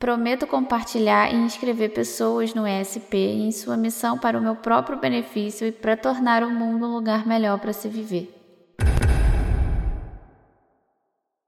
[0.00, 5.66] Prometo compartilhar e inscrever pessoas no ESP em sua missão para o meu próprio benefício
[5.66, 8.34] e para tornar o mundo um lugar melhor para se viver.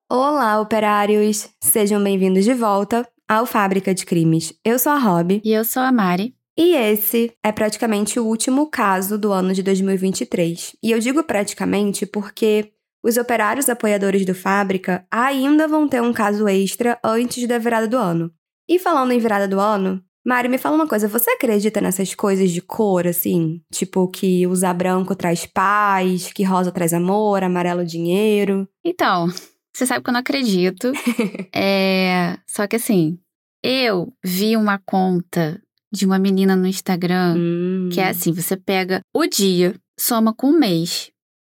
[0.07, 1.49] Olá, operários!
[1.63, 4.53] Sejam bem-vindos de volta ao Fábrica de Crimes.
[4.63, 5.41] Eu sou a Rob.
[5.43, 6.37] E eu sou a Mari.
[6.55, 10.77] E esse é praticamente o último caso do ano de 2023.
[10.83, 12.71] E eu digo praticamente porque
[13.03, 17.97] os operários apoiadores do Fábrica ainda vão ter um caso extra antes da virada do
[17.97, 18.31] ano.
[18.69, 22.51] E falando em virada do ano, Mari, me fala uma coisa, você acredita nessas coisas
[22.51, 23.61] de cor, assim?
[23.73, 28.69] Tipo, que usar branco traz paz, que rosa traz amor, amarelo dinheiro?
[28.85, 29.29] Então,
[29.75, 30.93] você sabe que eu não acredito.
[31.53, 32.39] é...
[32.47, 33.19] Só que assim,
[33.63, 35.61] eu vi uma conta
[35.93, 37.89] de uma menina no Instagram hum.
[37.93, 41.11] que é assim: você pega o dia, soma com o mês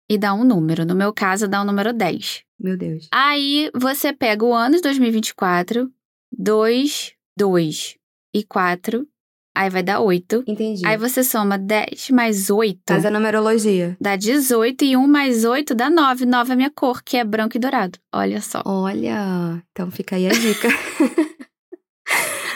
[0.09, 0.85] e dá um número.
[0.85, 2.43] No meu caso, dá o número 10.
[2.59, 3.07] Meu Deus.
[3.13, 5.91] Aí você pega o ano de 2024,
[6.37, 7.95] 2, 2
[8.33, 9.07] e 4.
[9.55, 10.43] Aí vai dar 8.
[10.45, 10.85] Entendi.
[10.85, 12.79] Aí você soma 10 mais 8.
[12.87, 13.97] Faz a numerologia.
[13.99, 16.27] Dá 18 e 1 mais 8 dá 9.
[16.27, 17.97] 9 é minha cor, que é branco e dourado.
[18.13, 18.61] Olha só.
[18.63, 20.67] Olha, então fica aí a dica.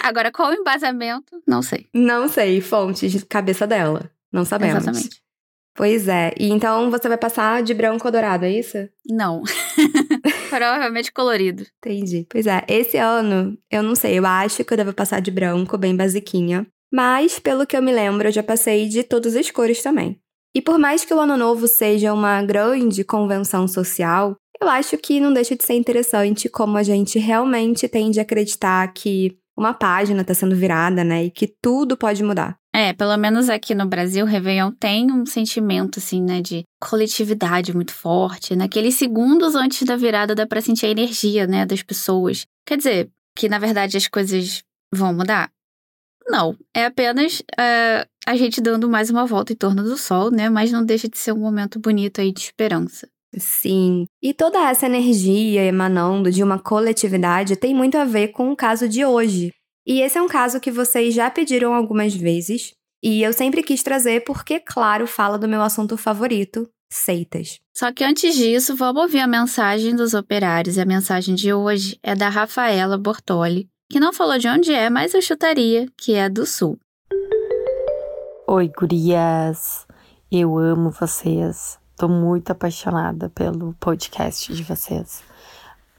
[0.04, 1.42] Agora, qual o embasamento?
[1.48, 1.88] Não sei.
[1.92, 4.12] Não sei, fontes de cabeça dela.
[4.32, 4.84] Não sabemos.
[4.84, 5.22] Exatamente.
[5.74, 6.34] Pois é.
[6.38, 8.78] E então você vai passar de branco ou dourado, é isso?
[9.10, 9.42] Não.
[10.58, 11.66] Provavelmente colorido.
[11.78, 12.26] Entendi.
[12.30, 15.78] Pois é, esse ano, eu não sei, eu acho que eu devo passar de branco,
[15.78, 16.68] bem basiquinha.
[16.94, 20.20] Mas, pelo que eu me lembro, eu já passei de todas as cores também.
[20.54, 25.20] E por mais que o Ano Novo seja uma grande convenção social, eu acho que
[25.20, 30.22] não deixa de ser interessante como a gente realmente tende a acreditar que uma página
[30.22, 31.26] está sendo virada, né?
[31.26, 32.58] E que tudo pode mudar.
[32.74, 37.94] É, pelo menos aqui no Brasil, Réveillon tem um sentimento, assim, né, de coletividade muito
[37.94, 38.56] forte.
[38.56, 42.46] Naqueles segundos antes da virada dá pra sentir a energia, né, das pessoas.
[42.66, 45.52] Quer dizer, que na verdade as coisas vão mudar?
[46.30, 50.50] Não, é apenas uh, a gente dando mais uma volta em torno do sol, né,
[50.50, 53.10] mas não deixa de ser um momento bonito aí de esperança.
[53.38, 54.06] Sim.
[54.22, 58.90] E toda essa energia emanando de uma coletividade tem muito a ver com o caso
[58.90, 59.52] de hoje.
[59.86, 63.82] E esse é um caso que vocês já pediram algumas vezes, e eu sempre quis
[63.82, 67.60] trazer porque, claro, fala do meu assunto favorito, seitas.
[67.76, 70.78] Só que antes disso, vamos ouvir a mensagem dos operários.
[70.78, 74.90] E a mensagem de hoje é da Rafaela Bortoli, que não falou de onde é,
[74.90, 76.78] mas eu chutaria que é do Sul.
[78.48, 79.88] Oi, gurias!
[80.32, 81.81] Eu amo vocês.
[82.02, 85.22] Tô muito apaixonada pelo podcast de vocês.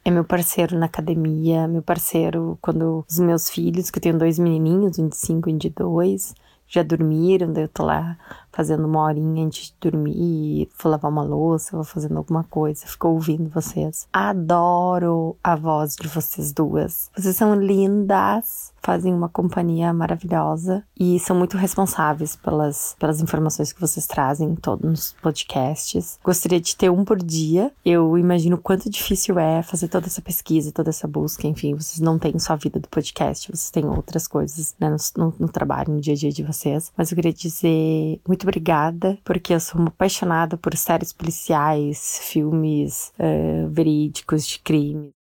[0.05, 4.37] É meu parceiro na academia, meu parceiro quando os meus filhos, que eu tenho dois
[4.37, 6.35] menininhos, um de 5 e um de 2,
[6.67, 8.19] já dormiram, daí eu tô lá
[8.53, 13.09] fazendo uma horinha antes de dormir, vou lavar uma louça, vou fazendo alguma coisa, fico
[13.09, 14.07] ouvindo vocês.
[14.13, 17.11] Adoro a voz de vocês duas.
[17.17, 23.81] Vocês são lindas, fazem uma companhia maravilhosa e são muito responsáveis pelas, pelas informações que
[23.81, 26.19] vocês trazem em todos os podcasts.
[26.23, 27.73] Gostaria de ter um por dia.
[27.85, 31.47] Eu imagino quanto difícil é fazer toda essa pesquisa, toda essa busca.
[31.47, 34.97] Enfim, vocês não têm só a vida do podcast, vocês têm outras coisas né, no,
[35.17, 36.93] no, no trabalho, no dia a dia de vocês.
[36.97, 43.13] Mas eu queria dizer muito muito obrigada, porque eu sou apaixonada por séries policiais, filmes
[43.19, 45.11] uh, verídicos de crime.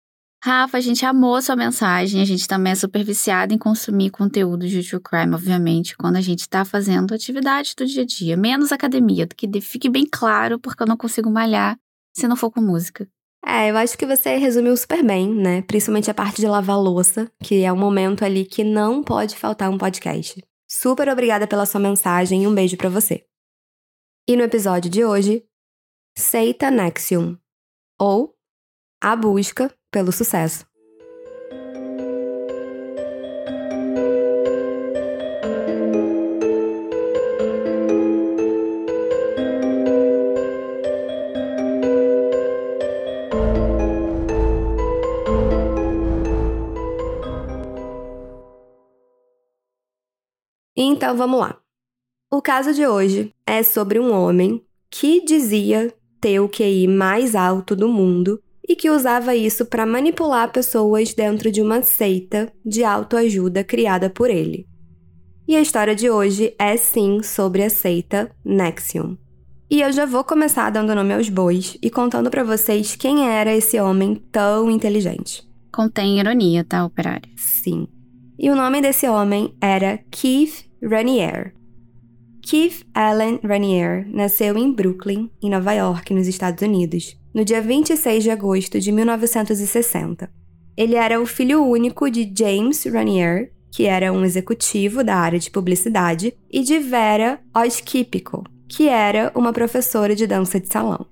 [0.45, 2.21] Rafa, a gente amou sua mensagem.
[2.21, 6.21] A gente também é super viciada em consumir conteúdo de true crime, obviamente, quando a
[6.21, 8.37] gente tá fazendo atividade do dia a dia.
[8.37, 11.79] Menos academia, que fique bem claro, porque eu não consigo malhar
[12.13, 13.07] se não for com música.
[13.45, 15.63] É, eu acho que você resumiu super bem, né?
[15.63, 19.71] Principalmente a parte de lavar louça, que é um momento ali que não pode faltar
[19.71, 20.43] um podcast.
[20.75, 23.29] Super obrigada pela sua mensagem e um beijo para você.
[24.27, 25.47] E no episódio de hoje,
[26.17, 27.39] Seita Nexium,
[28.01, 28.35] ou
[28.99, 30.67] A Busca pelo Sucesso.
[51.03, 51.57] Então vamos lá.
[52.31, 57.75] O caso de hoje é sobre um homem que dizia ter o QI mais alto
[57.75, 63.65] do mundo e que usava isso para manipular pessoas dentro de uma seita de autoajuda
[63.65, 64.65] criada por ele.
[65.49, 69.19] E a história de hoje é sim sobre a seita Nexium.
[69.69, 73.53] E eu já vou começar dando nome aos bois e contando para vocês quem era
[73.53, 75.43] esse homem tão inteligente.
[75.75, 77.29] Contém ironia, tá, operário?
[77.37, 77.89] Sim.
[78.39, 81.53] E o nome desse homem era Keith Raniere.
[82.43, 88.25] Keith Allen Raniere nasceu em Brooklyn, em Nova York, nos Estados Unidos, no dia 26
[88.25, 90.29] de agosto de 1960.
[90.77, 95.51] Ele era o filho único de James Ranier, que era um executivo da área de
[95.51, 101.07] publicidade, e de Vera Oskipiko, que era uma professora de dança de salão.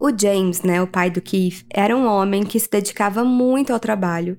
[0.00, 3.80] O James, né, o pai do Keith, era um homem que se dedicava muito ao
[3.80, 4.38] trabalho,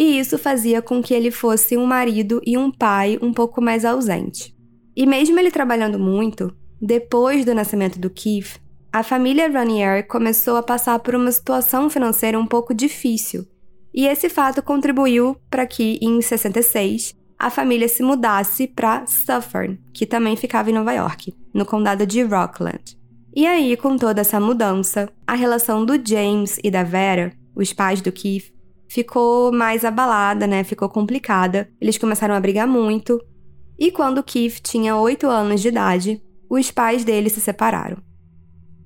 [0.00, 3.84] e isso fazia com que ele fosse um marido e um pai um pouco mais
[3.84, 4.56] ausente.
[4.96, 8.58] E mesmo ele trabalhando muito, depois do nascimento do Keith,
[8.90, 13.46] a família Ranier começou a passar por uma situação financeira um pouco difícil,
[13.92, 20.06] e esse fato contribuiu para que, em 66, a família se mudasse para Suffern, que
[20.06, 22.98] também ficava em Nova York, no condado de Rockland.
[23.36, 28.00] E aí, com toda essa mudança, a relação do James e da Vera, os pais
[28.00, 28.50] do Keith,
[28.90, 30.64] ficou mais abalada, né?
[30.64, 31.70] Ficou complicada.
[31.80, 33.18] Eles começaram a brigar muito.
[33.78, 36.20] E quando Keith tinha 8 anos de idade,
[36.50, 37.98] os pais dele se separaram.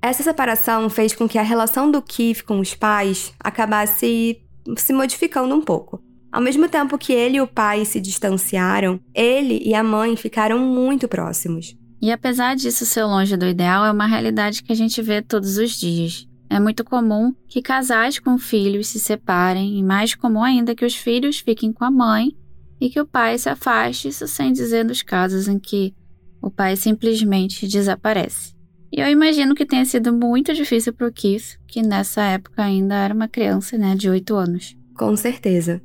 [0.02, 4.42] Essa separação fez com que a relação do Keith com os pais acabasse
[4.76, 5.98] se modificando um pouco.
[6.30, 10.58] Ao mesmo tempo que ele e o pai se distanciaram, ele e a mãe ficaram
[10.58, 11.74] muito próximos.
[12.02, 15.56] E apesar disso ser longe do ideal, é uma realidade que a gente vê todos
[15.56, 16.28] os dias.
[16.48, 20.94] É muito comum que casais com filhos se separem, e mais comum ainda que os
[20.94, 22.36] filhos fiquem com a mãe
[22.80, 25.94] e que o pai se afaste, isso sem dizer nos casos em que
[26.40, 28.54] o pai simplesmente desaparece.
[28.92, 32.94] E eu imagino que tenha sido muito difícil para o Keith, que nessa época ainda
[32.94, 34.76] era uma criança, né, de 8 anos.
[34.94, 35.82] Com certeza.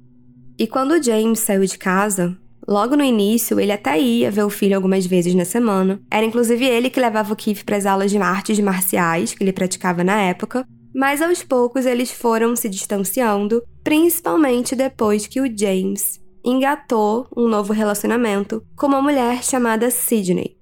[0.58, 2.38] E quando James saiu de casa,
[2.70, 6.00] Logo no início, ele até ia ver o filho algumas vezes na semana.
[6.12, 9.52] Era inclusive ele que levava o Keith para as aulas de artes marciais que ele
[9.52, 10.64] praticava na época.
[10.94, 17.74] Mas aos poucos eles foram se distanciando, principalmente depois que o James engatou um novo
[17.74, 20.56] relacionamento com uma mulher chamada Sidney.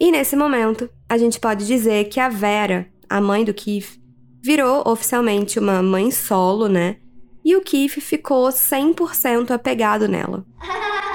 [0.00, 4.00] E nesse momento, a gente pode dizer que a Vera, a mãe do Keith,
[4.42, 6.96] virou oficialmente uma mãe solo, né?
[7.44, 10.44] E o Keith ficou 100% apegado nela.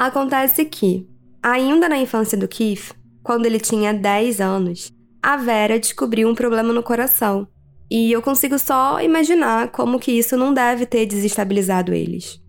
[0.00, 1.06] Acontece que,
[1.42, 4.90] ainda na infância do Keith, quando ele tinha 10 anos,
[5.22, 7.46] a Vera descobriu um problema no coração.
[7.90, 12.40] E eu consigo só imaginar como que isso não deve ter desestabilizado eles.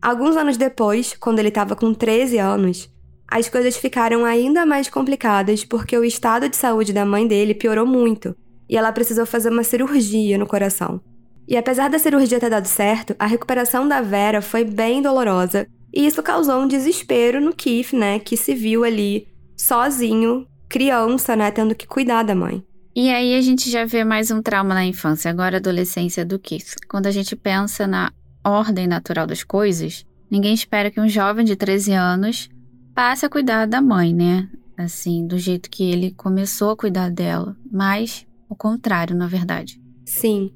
[0.00, 2.90] Alguns anos depois, quando ele estava com 13 anos,
[3.28, 7.84] as coisas ficaram ainda mais complicadas porque o estado de saúde da mãe dele piorou
[7.84, 8.34] muito
[8.66, 11.02] e ela precisou fazer uma cirurgia no coração.
[11.46, 16.06] E apesar da cirurgia ter dado certo, a recuperação da Vera foi bem dolorosa e
[16.06, 21.74] isso causou um desespero no Keith, né, que se viu ali sozinho, criança, né, tendo
[21.74, 22.64] que cuidar da mãe.
[22.96, 26.74] E aí a gente já vê mais um trauma na infância, agora adolescência do Keith.
[26.88, 28.12] Quando a gente pensa na
[28.44, 32.48] ordem natural das coisas, ninguém espera que um jovem de 13 anos
[32.94, 34.48] passe a cuidar da mãe, né?
[34.76, 39.80] Assim, do jeito que ele começou a cuidar dela, mas o contrário, na verdade.
[40.04, 40.52] Sim.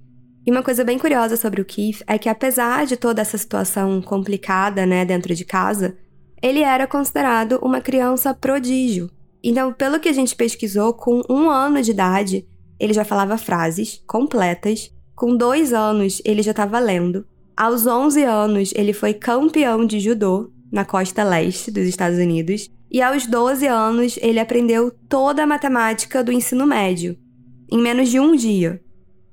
[0.49, 4.01] E uma coisa bem curiosa sobre o Keith é que, apesar de toda essa situação
[4.01, 5.95] complicada, né, dentro de casa,
[6.41, 9.11] ele era considerado uma criança prodígio.
[9.45, 12.49] Então, pelo que a gente pesquisou, com um ano de idade,
[12.81, 14.91] ele já falava frases completas.
[15.15, 17.27] Com dois anos, ele já estava lendo.
[17.55, 22.71] Aos 11 anos, ele foi campeão de judô na costa leste dos Estados Unidos.
[22.91, 27.19] E aos 12 anos, ele aprendeu toda a matemática do ensino médio,
[27.71, 28.83] em menos de um dia.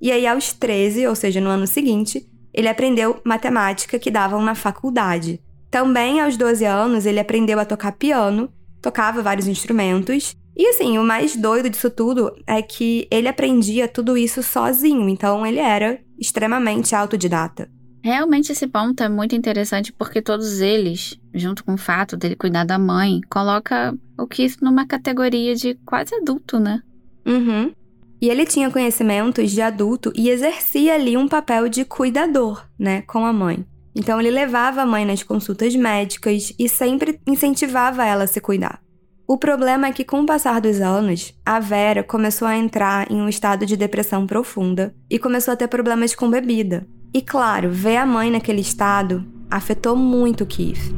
[0.06, 4.54] E aí, aos 13, ou seja, no ano seguinte, ele aprendeu matemática que davam na
[4.54, 5.42] faculdade.
[5.72, 10.36] Também aos 12 anos, ele aprendeu a tocar piano, tocava vários instrumentos.
[10.56, 15.44] E assim, o mais doido disso tudo é que ele aprendia tudo isso sozinho, então
[15.44, 17.68] ele era extremamente autodidata.
[18.04, 22.64] Realmente esse ponto é muito interessante porque todos eles, junto com o fato dele cuidar
[22.64, 26.84] da mãe, coloca o Keith numa categoria de quase adulto, né?
[27.26, 27.74] Uhum.
[28.22, 33.26] E ele tinha conhecimentos de adulto e exercia ali um papel de cuidador, né, com
[33.26, 33.66] a mãe.
[33.96, 38.82] Então ele levava a mãe nas consultas médicas e sempre incentivava ela a se cuidar.
[39.28, 43.20] O problema é que, com o passar dos anos, a Vera começou a entrar em
[43.20, 46.86] um estado de depressão profunda e começou a ter problemas com bebida.
[47.12, 50.94] E claro, ver a mãe naquele estado afetou muito Keith.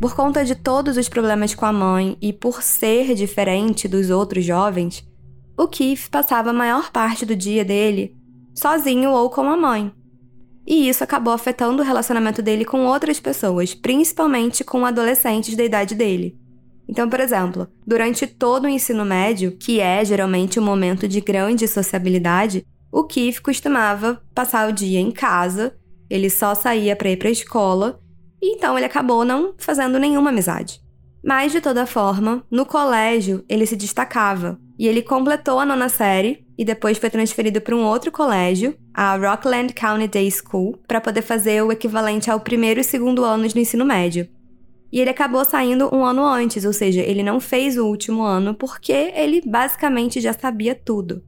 [0.00, 4.44] Por conta de todos os problemas com a mãe e por ser diferente dos outros
[4.44, 5.04] jovens,
[5.56, 8.16] o Keith passava a maior parte do dia dele
[8.54, 9.92] sozinho ou com a mãe.
[10.66, 15.94] E isso acabou afetando o relacionamento dele com outras pessoas, principalmente com adolescentes da idade
[15.94, 16.36] dele.
[16.88, 21.66] Então, por exemplo, durante todo o ensino médio, que é geralmente um momento de grande
[21.66, 25.74] sociabilidade, o Keith costumava passar o dia em casa,
[26.08, 28.00] ele só saía para ir para a escola
[28.42, 30.80] então ele acabou não fazendo nenhuma amizade.
[31.22, 34.58] Mas de toda forma, no colégio ele se destacava.
[34.78, 39.16] E ele completou a nona série e depois foi transferido para um outro colégio, a
[39.16, 43.58] Rockland County Day School, para poder fazer o equivalente ao primeiro e segundo anos do
[43.58, 44.28] ensino médio.
[44.90, 48.54] E ele acabou saindo um ano antes, ou seja, ele não fez o último ano
[48.54, 51.22] porque ele basicamente já sabia tudo.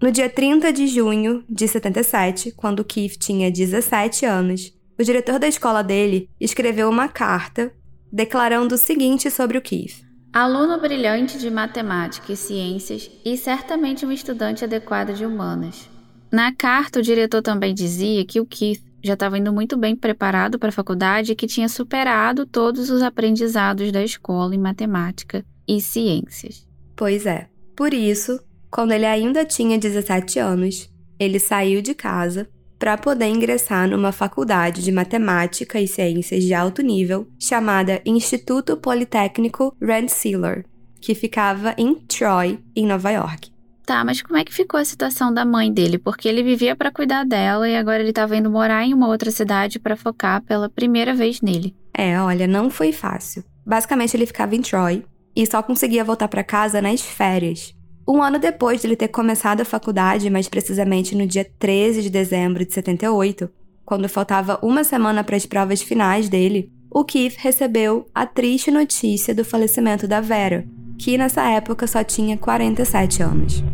[0.00, 5.48] No dia 30 de junho de 77, quando Keith tinha 17 anos, o diretor da
[5.48, 7.72] escola dele escreveu uma carta
[8.12, 10.04] declarando o seguinte sobre o Keith.
[10.32, 15.88] Aluno brilhante de matemática e ciências e certamente um estudante adequado de humanas.
[16.30, 20.58] Na carta, o diretor também dizia que o Keith já estava indo muito bem preparado
[20.58, 25.80] para a faculdade e que tinha superado todos os aprendizados da escola em matemática e
[25.80, 26.66] ciências.
[26.96, 27.48] Pois é.
[27.76, 32.48] Por isso, quando ele ainda tinha 17 anos, ele saiu de casa
[32.84, 39.74] para poder ingressar numa faculdade de matemática e ciências de alto nível chamada Instituto Politécnico
[39.80, 40.66] Rensselaer,
[41.00, 43.50] que ficava em Troy, em Nova York.
[43.86, 45.96] Tá, mas como é que ficou a situação da mãe dele?
[45.96, 49.30] Porque ele vivia para cuidar dela e agora ele estava indo morar em uma outra
[49.30, 51.74] cidade para focar pela primeira vez nele.
[51.94, 53.42] É, olha, não foi fácil.
[53.64, 55.02] Basicamente ele ficava em Troy
[55.34, 57.73] e só conseguia voltar para casa nas férias.
[58.06, 62.10] Um ano depois de ele ter começado a faculdade, mais precisamente no dia 13 de
[62.10, 63.50] dezembro de 78,
[63.84, 69.34] quando faltava uma semana para as provas finais dele, o Keith recebeu a triste notícia
[69.34, 70.66] do falecimento da Vera,
[70.98, 73.64] que nessa época só tinha 47 anos.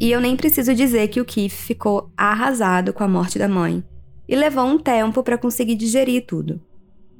[0.00, 3.84] E eu nem preciso dizer que o Keith ficou arrasado com a morte da mãe
[4.28, 6.60] e levou um tempo para conseguir digerir tudo.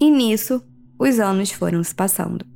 [0.01, 0.63] E nisso,
[0.99, 2.52] os anos foram se passando.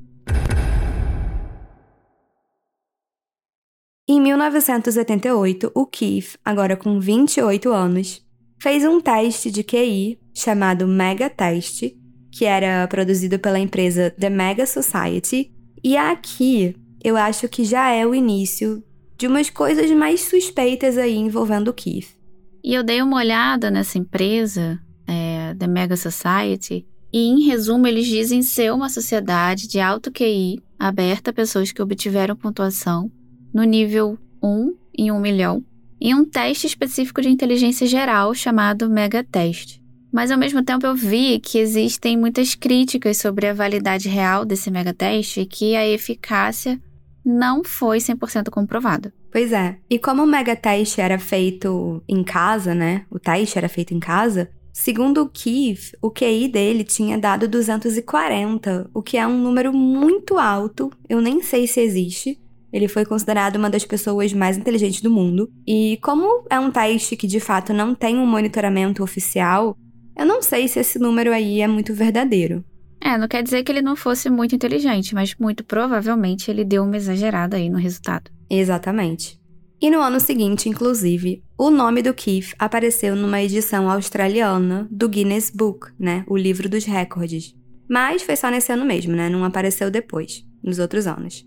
[4.09, 8.25] Em 1988, o Keith, agora com 28 anos,
[8.57, 11.93] fez um teste de QI chamado Mega Test,
[12.31, 18.07] que era produzido pela empresa The Mega Society, e aqui eu acho que já é
[18.07, 18.81] o início
[19.19, 22.15] de umas coisas mais suspeitas aí envolvendo o Keith.
[22.63, 28.07] E eu dei uma olhada nessa empresa, é, The Mega Society, e em resumo eles
[28.07, 33.11] dizem ser uma sociedade de alto QI, aberta a pessoas que obtiveram pontuação
[33.57, 35.65] no nível 1 em 1 milhão,
[35.99, 39.81] em um teste específico de inteligência geral chamado Mega Test.
[40.13, 44.71] Mas ao mesmo tempo eu vi que existem muitas críticas sobre a validade real desse
[44.71, 46.79] mega teste e que a eficácia
[47.25, 49.11] não foi 100% comprovada.
[49.33, 49.79] Pois é.
[49.89, 53.07] E como o mega teste era feito em casa, né?
[53.11, 58.91] O teste era feito em casa, segundo o Keith, o QI dele tinha dado 240,
[58.93, 60.93] o que é um número muito alto.
[61.09, 62.39] Eu nem sei se existe.
[62.73, 65.51] Ele foi considerado uma das pessoas mais inteligentes do mundo.
[65.67, 69.77] E como é um teste que de fato não tem um monitoramento oficial,
[70.17, 72.65] eu não sei se esse número aí é muito verdadeiro.
[73.01, 76.83] É, não quer dizer que ele não fosse muito inteligente, mas muito provavelmente ele deu
[76.83, 78.31] uma exagerada aí no resultado.
[78.49, 79.39] Exatamente.
[79.81, 85.51] E no ano seguinte, inclusive, o nome do Keith apareceu numa edição australiana do Guinness
[85.51, 86.25] Book, né?
[86.27, 87.55] O livro dos recordes.
[87.89, 89.29] Mas foi só nesse ano mesmo, né?
[89.29, 91.47] Não apareceu depois, nos outros anos.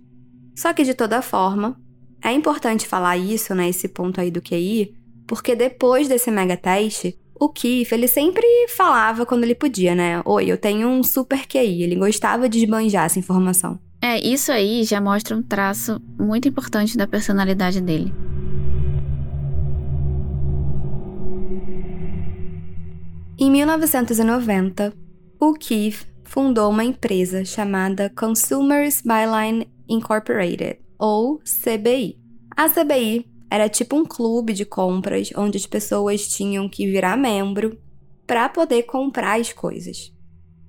[0.60, 1.80] Só que de toda forma,
[2.22, 4.94] é importante falar isso, né, esse ponto aí do QI,
[5.26, 10.22] porque depois desse mega teste, o Keith, ele sempre falava quando ele podia, né?
[10.26, 11.82] Oi, eu tenho um super QI.
[11.82, 13.80] Ele gostava de esbanjar essa informação.
[14.02, 18.14] É, isso aí já mostra um traço muito importante da personalidade dele.
[23.38, 24.92] Em 1990,
[25.40, 32.20] o Keith fundou uma empresa chamada Consumers Byline Incorporated, ou CBI.
[32.56, 37.78] A CBI era tipo um clube de compras onde as pessoas tinham que virar membro
[38.28, 40.14] para poder comprar as coisas.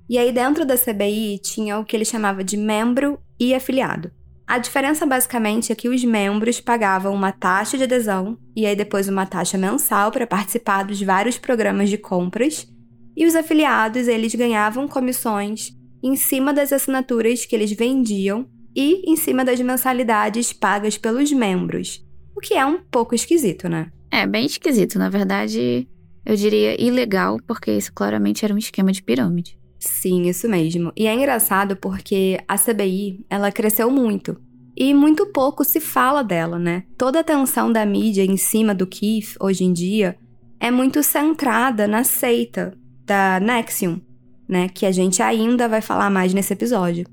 [0.09, 4.11] E aí dentro da CBI tinha o que ele chamava de membro e afiliado.
[4.47, 9.07] A diferença basicamente é que os membros pagavam uma taxa de adesão e aí depois
[9.07, 12.67] uma taxa mensal para participar dos vários programas de compras,
[13.15, 15.71] e os afiliados eles ganhavam comissões
[16.03, 22.05] em cima das assinaturas que eles vendiam e em cima das mensalidades pagas pelos membros,
[22.35, 23.91] o que é um pouco esquisito, né?
[24.09, 24.99] É, bem esquisito.
[24.99, 25.87] Na verdade,
[26.25, 29.57] eu diria ilegal, porque isso claramente era um esquema de pirâmide.
[29.79, 30.91] Sim, isso mesmo.
[30.95, 34.39] E é engraçado porque a CBI, ela cresceu muito.
[34.77, 36.83] E muito pouco se fala dela, né?
[36.97, 40.17] Toda a atenção da mídia em cima do Keith, hoje em dia,
[40.59, 42.73] é muito centrada na seita
[43.05, 43.99] da Nexium,
[44.47, 44.69] né?
[44.69, 47.05] Que a gente ainda vai falar mais nesse episódio.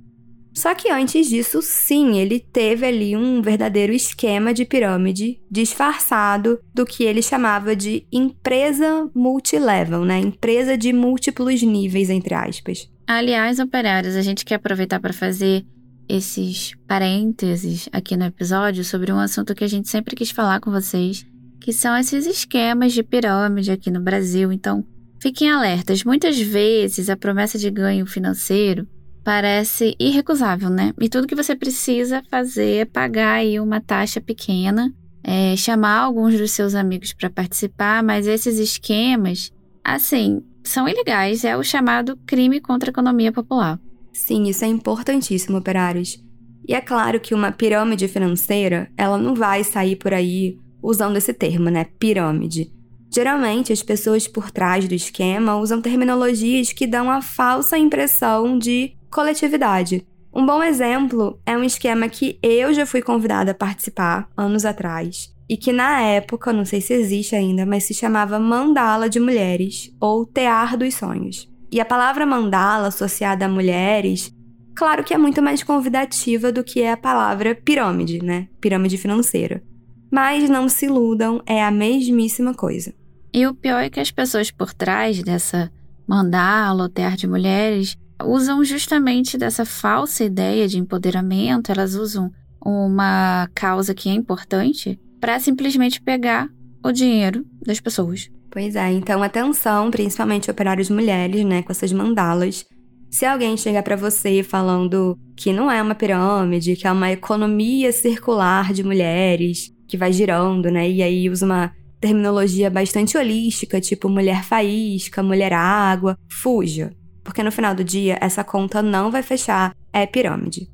[0.58, 6.84] Só que antes disso, sim, ele teve ali um verdadeiro esquema de pirâmide disfarçado do
[6.84, 10.18] que ele chamava de empresa multilevel, né?
[10.18, 12.90] Empresa de múltiplos níveis, entre aspas.
[13.06, 15.64] Aliás, operários, a gente quer aproveitar para fazer
[16.08, 20.72] esses parênteses aqui no episódio sobre um assunto que a gente sempre quis falar com
[20.72, 21.24] vocês,
[21.60, 24.50] que são esses esquemas de pirâmide aqui no Brasil.
[24.50, 24.84] Então,
[25.22, 26.02] fiquem alertas.
[26.02, 28.88] Muitas vezes a promessa de ganho financeiro
[29.28, 30.94] parece irrecusável, né?
[30.98, 34.90] E tudo que você precisa fazer é pagar aí uma taxa pequena,
[35.22, 39.52] é, chamar alguns dos seus amigos para participar, mas esses esquemas,
[39.84, 41.44] assim, são ilegais.
[41.44, 43.78] É o chamado crime contra a economia popular.
[44.14, 46.24] Sim, isso é importantíssimo, operários.
[46.66, 51.34] E é claro que uma pirâmide financeira, ela não vai sair por aí usando esse
[51.34, 51.84] termo, né?
[51.98, 52.72] Pirâmide.
[53.14, 58.96] Geralmente, as pessoas por trás do esquema usam terminologias que dão a falsa impressão de
[59.10, 60.06] coletividade.
[60.32, 65.34] Um bom exemplo é um esquema que eu já fui convidada a participar anos atrás
[65.48, 69.90] e que na época, não sei se existe ainda, mas se chamava Mandala de Mulheres
[69.98, 71.50] ou Tear dos Sonhos.
[71.72, 74.32] E a palavra mandala associada a mulheres,
[74.74, 78.48] claro que é muito mais convidativa do que é a palavra pirâmide, né?
[78.60, 79.62] Pirâmide financeira.
[80.10, 82.94] Mas não se iludam, é a mesmíssima coisa.
[83.32, 85.70] E o pior é que as pessoas por trás dessa
[86.06, 92.30] mandala ou terra de mulheres usam justamente dessa falsa ideia de empoderamento, elas usam
[92.64, 96.48] uma causa que é importante para simplesmente pegar
[96.84, 98.28] o dinheiro das pessoas.
[98.50, 102.64] Pois é, então atenção, principalmente operários mulheres, né, com essas mandalas.
[103.10, 107.90] Se alguém chegar para você falando que não é uma pirâmide, que é uma economia
[107.92, 110.88] circular de mulheres, que vai girando, né?
[110.90, 116.92] E aí usa uma terminologia bastante holística, tipo mulher faísca, mulher água, fuja.
[117.28, 120.66] Porque no final do dia, essa conta não vai fechar, é pirâmide.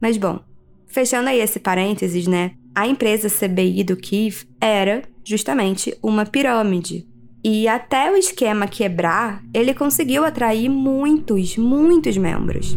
[0.00, 0.40] Mas bom,
[0.88, 2.56] fechando aí esse parênteses, né?
[2.74, 7.06] A empresa CBI do Keith era justamente uma pirâmide.
[7.44, 12.76] E até o esquema quebrar, ele conseguiu atrair muitos, muitos membros.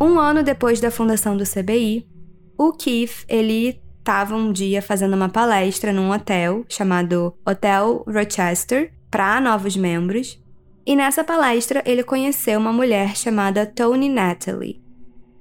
[0.00, 2.08] Um ano depois da fundação do CBI,
[2.56, 9.40] o Keith, ele estava um dia fazendo uma palestra num hotel chamado Hotel Rochester para
[9.40, 10.40] novos membros.
[10.86, 14.80] E nessa palestra ele conheceu uma mulher chamada Tony Natalie.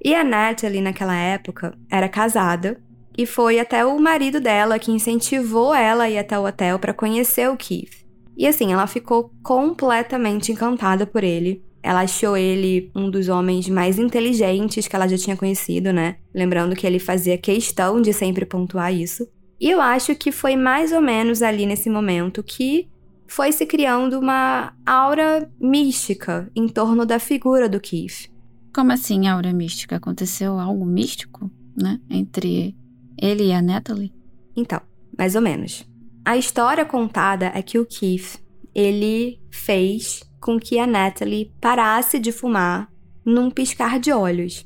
[0.03, 2.81] E a Natalie, naquela época, era casada
[3.15, 6.91] e foi até o marido dela que incentivou ela a ir até o hotel para
[6.91, 8.03] conhecer o Keith.
[8.35, 13.99] E assim, ela ficou completamente encantada por ele ela achou ele um dos homens mais
[13.99, 16.15] inteligentes que ela já tinha conhecido, né?
[16.33, 19.27] Lembrando que ele fazia questão de sempre pontuar isso.
[19.61, 22.87] E eu acho que foi mais ou menos ali nesse momento que
[23.27, 28.31] foi se criando uma aura mística em torno da figura do Keith.
[28.73, 29.97] Como assim aura mística?
[29.97, 31.99] Aconteceu algo místico, né?
[32.09, 32.75] Entre
[33.21, 34.11] ele e a Natalie?
[34.55, 34.81] Então,
[35.15, 35.87] mais ou menos.
[36.25, 38.39] A história contada é que o Keith,
[38.73, 42.87] ele fez com que a Natalie parasse de fumar
[43.25, 44.63] num piscar de olhos.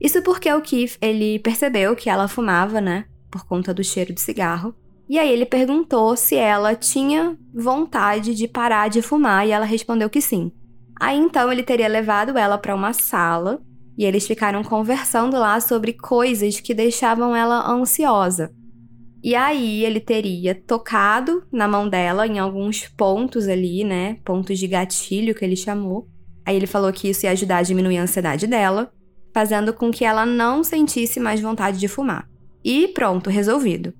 [0.00, 4.20] Isso porque o Keith, ele percebeu que ela fumava, né, por conta do cheiro de
[4.20, 4.74] cigarro.
[5.08, 10.10] E aí ele perguntou se ela tinha vontade de parar de fumar e ela respondeu
[10.10, 10.50] que sim.
[10.98, 13.62] Aí então ele teria levado ela para uma sala
[13.96, 18.52] e eles ficaram conversando lá sobre coisas que deixavam ela ansiosa.
[19.22, 24.16] E aí ele teria tocado na mão dela em alguns pontos ali, né?
[24.24, 26.08] Pontos de gatilho que ele chamou.
[26.44, 28.90] Aí ele falou que isso ia ajudar a diminuir a ansiedade dela,
[29.32, 32.26] fazendo com que ela não sentisse mais vontade de fumar.
[32.64, 33.92] E pronto, resolvido.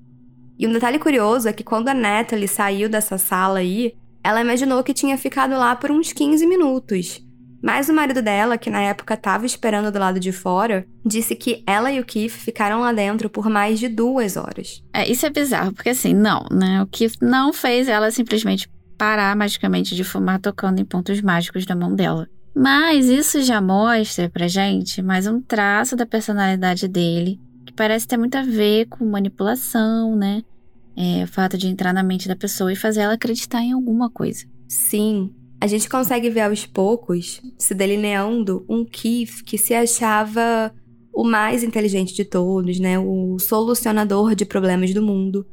[0.58, 4.82] E um detalhe curioso é que quando a Natalie saiu dessa sala aí, ela imaginou
[4.82, 7.22] que tinha ficado lá por uns 15 minutos.
[7.62, 11.62] Mas o marido dela, que na época estava esperando do lado de fora, disse que
[11.66, 14.82] ela e o Keith ficaram lá dentro por mais de duas horas.
[14.92, 16.82] É, isso é bizarro, porque assim, não, né?
[16.82, 21.76] O Keith não fez ela simplesmente parar magicamente de fumar tocando em pontos mágicos da
[21.76, 22.28] mão dela.
[22.54, 28.16] Mas isso já mostra pra gente mais um traço da personalidade dele, que parece ter
[28.16, 30.42] muito a ver com manipulação, né?
[30.96, 34.10] É, o fato de entrar na mente da pessoa e fazer ela acreditar em alguma
[34.10, 34.44] coisa.
[34.68, 40.72] Sim, a gente consegue ver aos poucos se delineando um Keith que se achava
[41.12, 42.98] o mais inteligente de todos, né?
[42.98, 45.46] O solucionador de problemas do mundo.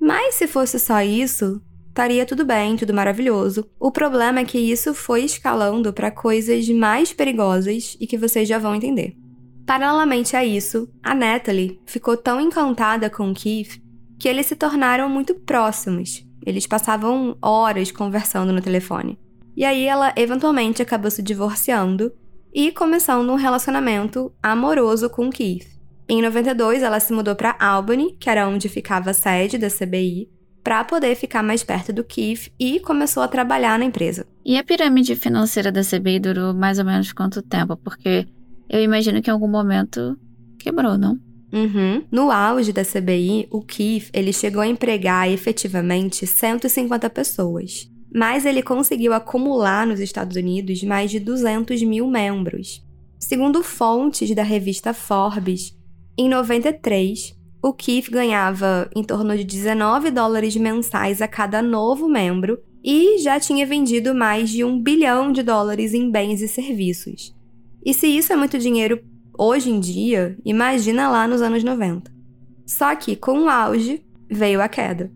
[0.00, 3.64] Mas se fosse só isso, estaria tudo bem, tudo maravilhoso.
[3.78, 8.58] O problema é que isso foi escalando para coisas mais perigosas e que vocês já
[8.58, 9.16] vão entender.
[9.64, 13.80] Paralelamente a isso, a Natalie ficou tão encantada com o Keith
[14.18, 16.26] que eles se tornaram muito próximos.
[16.44, 19.18] Eles passavam horas conversando no telefone.
[19.56, 22.12] E aí ela eventualmente acabou se divorciando
[22.52, 25.66] e começando um relacionamento amoroso com Keith.
[26.08, 30.28] Em 92, ela se mudou para Albany, que era onde ficava a sede da CBI,
[30.62, 34.26] para poder ficar mais perto do Keith e começou a trabalhar na empresa.
[34.44, 37.76] E a pirâmide financeira da CBI durou mais ou menos quanto tempo?
[37.76, 38.26] Porque
[38.68, 40.18] eu imagino que em algum momento
[40.58, 41.18] quebrou, não?
[41.52, 42.04] Uhum.
[42.10, 47.90] No auge da CBI, o Keith ele chegou a empregar efetivamente 150 pessoas.
[48.16, 52.82] Mas ele conseguiu acumular nos Estados Unidos mais de 200 mil membros.
[53.18, 55.76] Segundo fontes da revista Forbes,
[56.16, 62.58] em 93, o Keith ganhava em torno de 19 dólares mensais a cada novo membro
[62.82, 67.36] e já tinha vendido mais de um bilhão de dólares em bens e serviços.
[67.84, 68.98] E se isso é muito dinheiro
[69.38, 72.10] hoje em dia, imagina lá nos anos 90.
[72.64, 75.12] Só que com o auge veio a queda.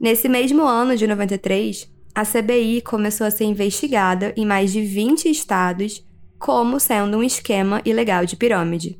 [0.00, 5.30] Nesse mesmo ano de 93, a CBI começou a ser investigada em mais de 20
[5.30, 6.04] estados
[6.38, 8.98] como sendo um esquema ilegal de pirâmide.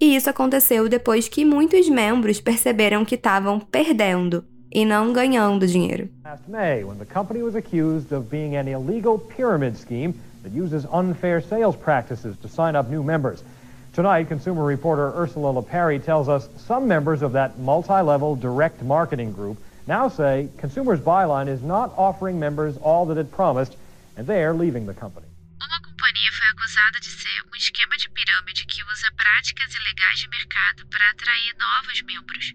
[0.00, 6.08] E isso aconteceu depois que muitos membros perceberam que estavam perdendo e não ganhando dinheiro.
[6.24, 10.86] Last May, when the company was accused of being an illegal pyramid scheme that uses
[10.86, 13.44] unfair sales practices to sign up new members.
[13.92, 19.58] Tonight, consumer reporter Ursula LaPerry tells us some members of that multi-level direct marketing group
[19.90, 23.76] now say Consumers Byline is not offering members all that it promised,
[24.16, 25.26] and they're leaving the company.
[25.60, 30.28] Uma companhia foi acusada de ser um esquema de pirâmide que usa práticas ilegais de
[30.28, 32.54] mercado para atrair novos membros.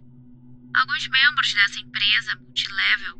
[0.76, 3.16] Alguns membros dessa empresa multilevel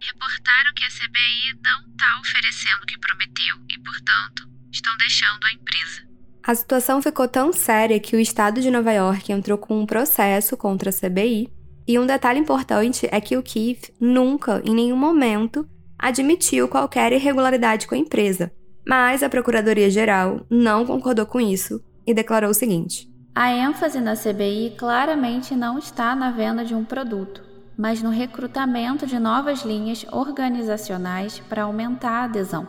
[0.00, 5.52] reportaram que a CBI não está oferecendo o que prometeu e, portanto, estão deixando a
[5.52, 6.06] empresa.
[6.42, 10.56] A situação ficou tão séria que o estado de Nova York entrou com um processo
[10.56, 11.55] contra a CBI.
[11.86, 15.68] E um detalhe importante é que o Keith nunca, em nenhum momento,
[15.98, 18.50] admitiu qualquer irregularidade com a empresa.
[18.86, 24.74] Mas a Procuradoria-Geral não concordou com isso e declarou o seguinte: a ênfase na CBI
[24.78, 27.42] claramente não está na venda de um produto,
[27.76, 32.66] mas no recrutamento de novas linhas organizacionais para aumentar a adesão.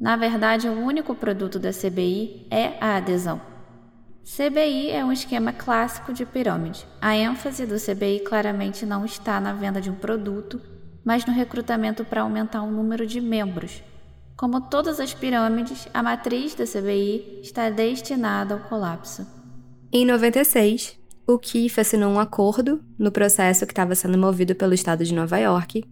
[0.00, 3.51] Na verdade, o único produto da CBI é a adesão.
[4.24, 6.86] CBI é um esquema clássico de pirâmide.
[7.00, 10.60] A ênfase do CBI claramente não está na venda de um produto,
[11.04, 13.82] mas no recrutamento para aumentar o número de membros.
[14.36, 19.26] Como todas as pirâmides, a matriz da CBI está destinada ao colapso.
[19.92, 25.04] Em 96, o Keith assinou um acordo no processo que estava sendo movido pelo estado
[25.04, 25.84] de Nova York,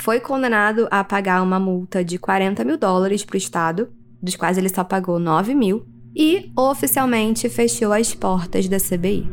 [0.00, 3.88] foi condenado a pagar uma multa de 40 mil dólares para o estado,
[4.22, 9.26] dos quais ele só pagou 9 mil, e oficialmente fechou as portas da CBI.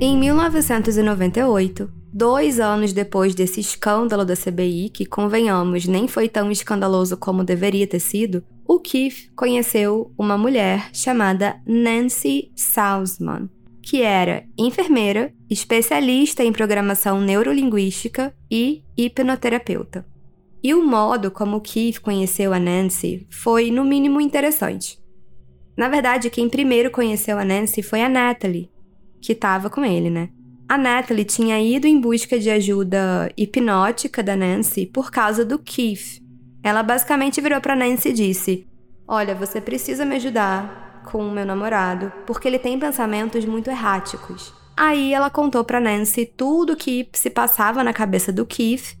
[0.00, 7.16] Em 1998, dois anos depois desse escândalo da CBI, que convenhamos nem foi tão escandaloso
[7.16, 13.48] como deveria ter sido, o Keith conheceu uma mulher chamada Nancy Salzman,
[13.80, 20.11] que era enfermeira, especialista em programação neurolinguística e hipnoterapeuta.
[20.62, 24.98] E o modo como o Keith conheceu a Nancy foi, no mínimo, interessante.
[25.76, 28.70] Na verdade, quem primeiro conheceu a Nancy foi a Natalie,
[29.20, 30.28] que estava com ele, né?
[30.68, 36.22] A Natalie tinha ido em busca de ajuda hipnótica da Nancy por causa do Keith,
[36.62, 38.68] ela basicamente virou para Nancy e disse:
[39.06, 44.54] Olha, você precisa me ajudar com o meu namorado, porque ele tem pensamentos muito erráticos.
[44.76, 48.96] Aí ela contou para Nancy tudo o que se passava na cabeça do Keith,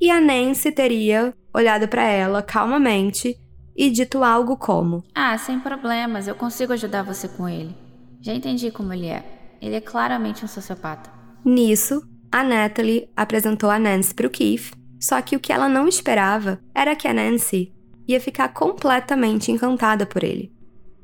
[0.00, 3.36] e a Nancy teria olhado para ela calmamente
[3.76, 7.74] e dito algo como: Ah, sem problemas, eu consigo ajudar você com ele.
[8.20, 9.24] Já entendi como ele é.
[9.60, 11.10] Ele é claramente um sociopata.
[11.44, 15.86] Nisso, a Natalie apresentou a Nancy para o Keith só que o que ela não
[15.86, 17.72] esperava era que a Nancy
[18.08, 20.52] ia ficar completamente encantada por ele.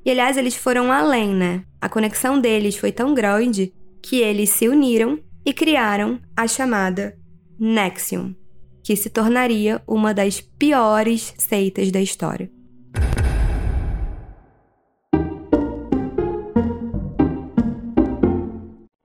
[0.04, 1.64] E aliás, eles foram além, né?
[1.80, 7.16] A conexão deles foi tão grande que eles se uniram e criaram a chamada
[7.58, 8.34] Nexium,
[8.82, 12.50] que se tornaria uma das piores seitas da história.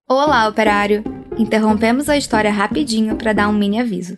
[0.09, 1.03] Olá, operário!
[1.37, 4.17] Interrompemos a história rapidinho para dar um mini aviso.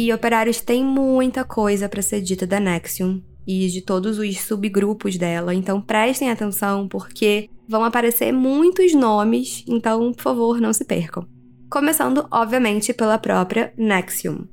[0.00, 5.18] E Operários tem muita coisa para ser dita da Nexium e de todos os subgrupos
[5.18, 11.26] dela, então prestem atenção porque vão aparecer muitos nomes, então por favor não se percam.
[11.68, 14.46] Começando, obviamente, pela própria Nexium.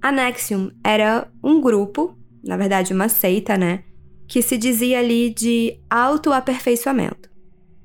[0.00, 3.82] A Nexium era um grupo, na verdade uma seita, né,
[4.28, 7.28] que se dizia ali de autoaperfeiçoamento.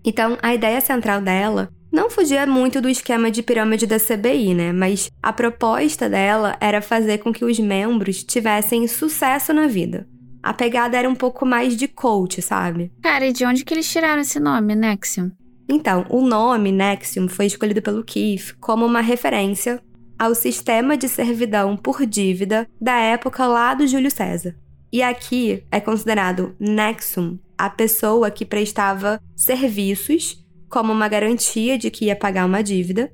[0.05, 4.73] Então, a ideia central dela não fugia muito do esquema de pirâmide da CBI, né?
[4.73, 10.07] Mas a proposta dela era fazer com que os membros tivessem sucesso na vida.
[10.41, 12.91] A pegada era um pouco mais de coach, sabe?
[13.03, 15.31] Cara, e de onde que eles tiraram esse nome, Nexium?
[15.69, 19.79] Então, o nome Nexium foi escolhido pelo Keith como uma referência
[20.17, 24.55] ao sistema de servidão por dívida da época lá do Júlio César.
[24.91, 30.42] E aqui é considerado Nexum a pessoa que prestava serviços
[30.73, 33.13] como uma garantia de que ia pagar uma dívida,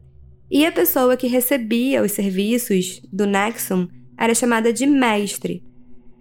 [0.50, 3.86] e a pessoa que recebia os serviços do Nexum
[4.18, 5.62] era chamada de mestre.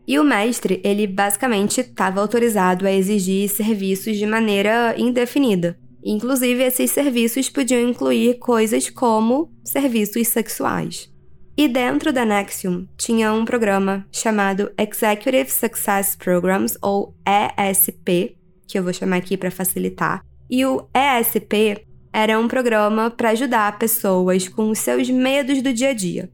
[0.05, 5.79] E o mestre, ele basicamente estava autorizado a exigir serviços de maneira indefinida.
[6.05, 11.09] Inclusive, esses serviços podiam incluir coisas como serviços sexuais.
[11.57, 18.83] E dentro da Nexium tinha um programa chamado Executive Success Programs, ou ESP, que eu
[18.83, 24.71] vou chamar aqui para facilitar, e o ESP era um programa para ajudar pessoas com
[24.71, 26.31] os seus medos do dia a dia.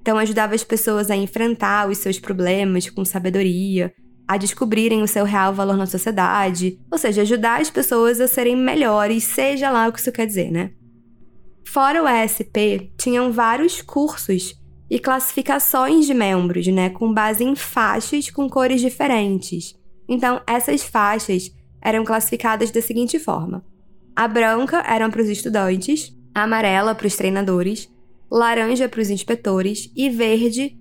[0.00, 3.92] Então, ajudava as pessoas a enfrentar os seus problemas com sabedoria,
[4.26, 8.56] a descobrirem o seu real valor na sociedade, ou seja, ajudar as pessoas a serem
[8.56, 10.70] melhores, seja lá o que isso quer dizer, né?
[11.66, 14.54] Fora o ESP, tinham vários cursos
[14.90, 19.74] e classificações de membros, né, com base em faixas com cores diferentes.
[20.08, 21.50] Então, essas faixas
[21.80, 23.64] eram classificadas da seguinte forma:
[24.14, 27.88] a branca eram para os estudantes, a amarela para os treinadores,
[28.30, 30.76] laranja para os inspetores e verde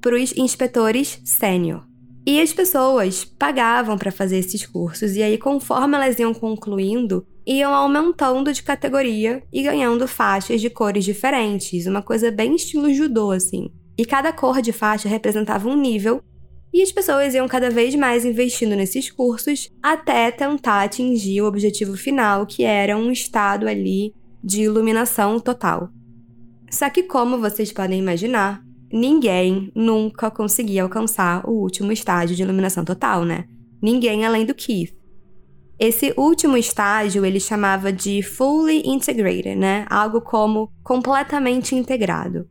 [0.00, 1.84] para os inspetores sênior.
[2.26, 7.74] E as pessoas pagavam para fazer esses cursos, e aí, conforme elas iam concluindo, iam
[7.74, 13.70] aumentando de categoria e ganhando faixas de cores diferentes, uma coisa bem estilo judô, assim.
[13.96, 16.22] E cada cor de faixa representava um nível
[16.72, 21.96] e as pessoas iam cada vez mais investindo nesses cursos até tentar atingir o objetivo
[21.96, 25.90] final, que era um estado ali de iluminação total.
[26.70, 32.84] Só que, como vocês podem imaginar, ninguém nunca conseguia alcançar o último estágio de iluminação
[32.84, 33.44] total, né?
[33.82, 34.94] Ninguém além do Keith.
[35.78, 39.86] Esse último estágio ele chamava de fully integrated, né?
[39.88, 42.46] Algo como completamente integrado.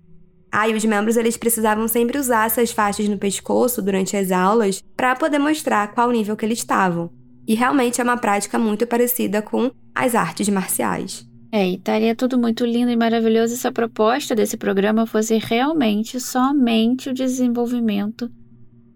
[0.52, 5.16] Aí os membros eles precisavam sempre usar essas faixas no pescoço durante as aulas para
[5.16, 7.12] poder mostrar qual nível que eles estavam.
[7.48, 11.28] E realmente é uma prática muito parecida com as artes marciais.
[11.52, 16.20] É, e estaria tudo muito lindo e maravilhoso se a proposta desse programa fosse realmente
[16.20, 18.30] somente o desenvolvimento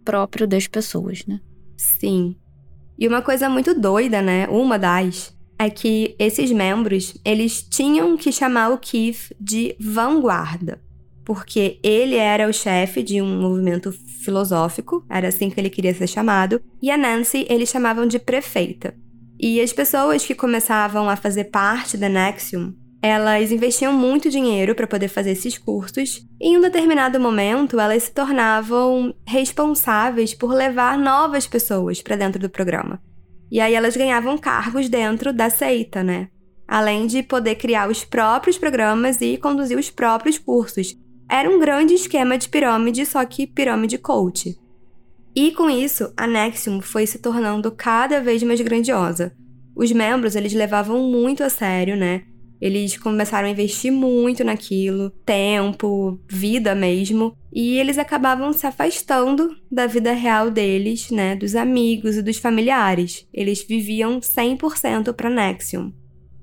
[0.05, 1.39] próprio das pessoas, né?
[1.75, 2.35] Sim.
[2.97, 4.47] E uma coisa muito doida, né?
[4.47, 10.79] Uma das é que esses membros, eles tinham que chamar o Keith de vanguarda
[11.25, 16.07] porque ele era o chefe de um movimento filosófico, era assim que ele queria ser
[16.07, 18.95] chamado, e a Nancy eles chamavam de prefeita.
[19.39, 24.87] E as pessoas que começavam a fazer parte da Nexium, elas investiam muito dinheiro para
[24.87, 30.97] poder fazer esses cursos, e em um determinado momento elas se tornavam responsáveis por levar
[30.97, 33.01] novas pessoas para dentro do programa.
[33.51, 36.29] E aí elas ganhavam cargos dentro da seita, né?
[36.65, 40.97] Além de poder criar os próprios programas e conduzir os próprios cursos,
[41.35, 44.55] era um grande esquema de pirâmide, só que pirâmide coach.
[45.35, 49.35] E com isso, a Nexium foi se tornando cada vez mais grandiosa.
[49.75, 52.21] Os membros, eles levavam muito a sério, né?
[52.61, 59.87] Eles começaram a investir muito naquilo, tempo, vida mesmo, e eles acabavam se afastando da
[59.87, 63.27] vida real deles, né, dos amigos e dos familiares.
[63.33, 65.91] Eles viviam 100% para Nexium.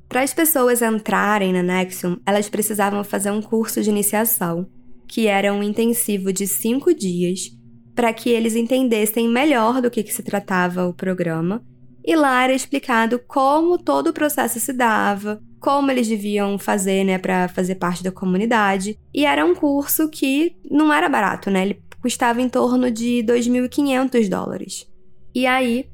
[0.09, 4.67] Para as pessoas entrarem na Nexium, elas precisavam fazer um curso de iniciação
[5.11, 7.51] que era um intensivo de cinco dias,
[7.97, 11.65] para que eles entendessem melhor do que, que se tratava o programa.
[12.07, 17.19] E lá era explicado como todo o processo se dava, como eles deviam fazer, né,
[17.19, 18.97] para fazer parte da comunidade.
[19.13, 21.63] E era um curso que não era barato, né?
[21.63, 24.87] Ele custava em torno de 2.500 dólares.
[25.35, 25.91] E aí,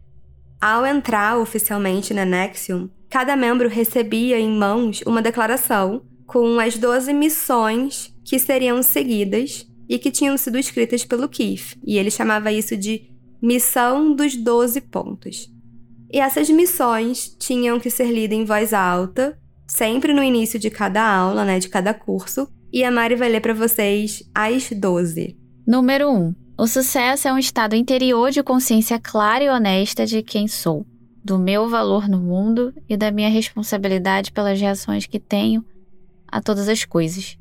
[0.61, 7.15] ao entrar oficialmente na Nexium, cada membro recebia em mãos uma declaração com as 12
[7.15, 12.77] missões que seriam seguidas e que tinham sido escritas pelo Keith, e ele chamava isso
[12.77, 13.09] de
[13.41, 15.49] missão dos 12 pontos.
[16.13, 21.03] E essas missões tinham que ser lidas em voz alta, sempre no início de cada
[21.03, 25.37] aula, né, de cada curso, e a Mari vai ler para vocês as 12.
[25.67, 26.35] Número 1.
[26.59, 30.85] O sucesso é um estado interior de consciência clara e honesta de quem sou,
[31.25, 35.65] do meu valor no mundo e da minha responsabilidade pelas reações que tenho
[36.27, 37.39] a todas as coisas.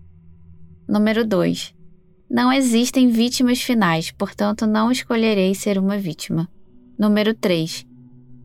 [0.87, 1.73] Número 2.
[2.29, 6.47] Não existem vítimas finais, portanto não escolherei ser uma vítima.
[6.97, 7.85] Número 3.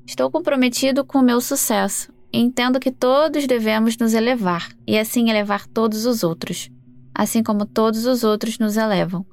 [0.07, 2.11] Estou comprometido com o meu sucesso.
[2.33, 6.71] Entendo que todos devemos nos elevar e assim elevar todos os outros,
[7.15, 9.27] assim como todos os outros nos elevam.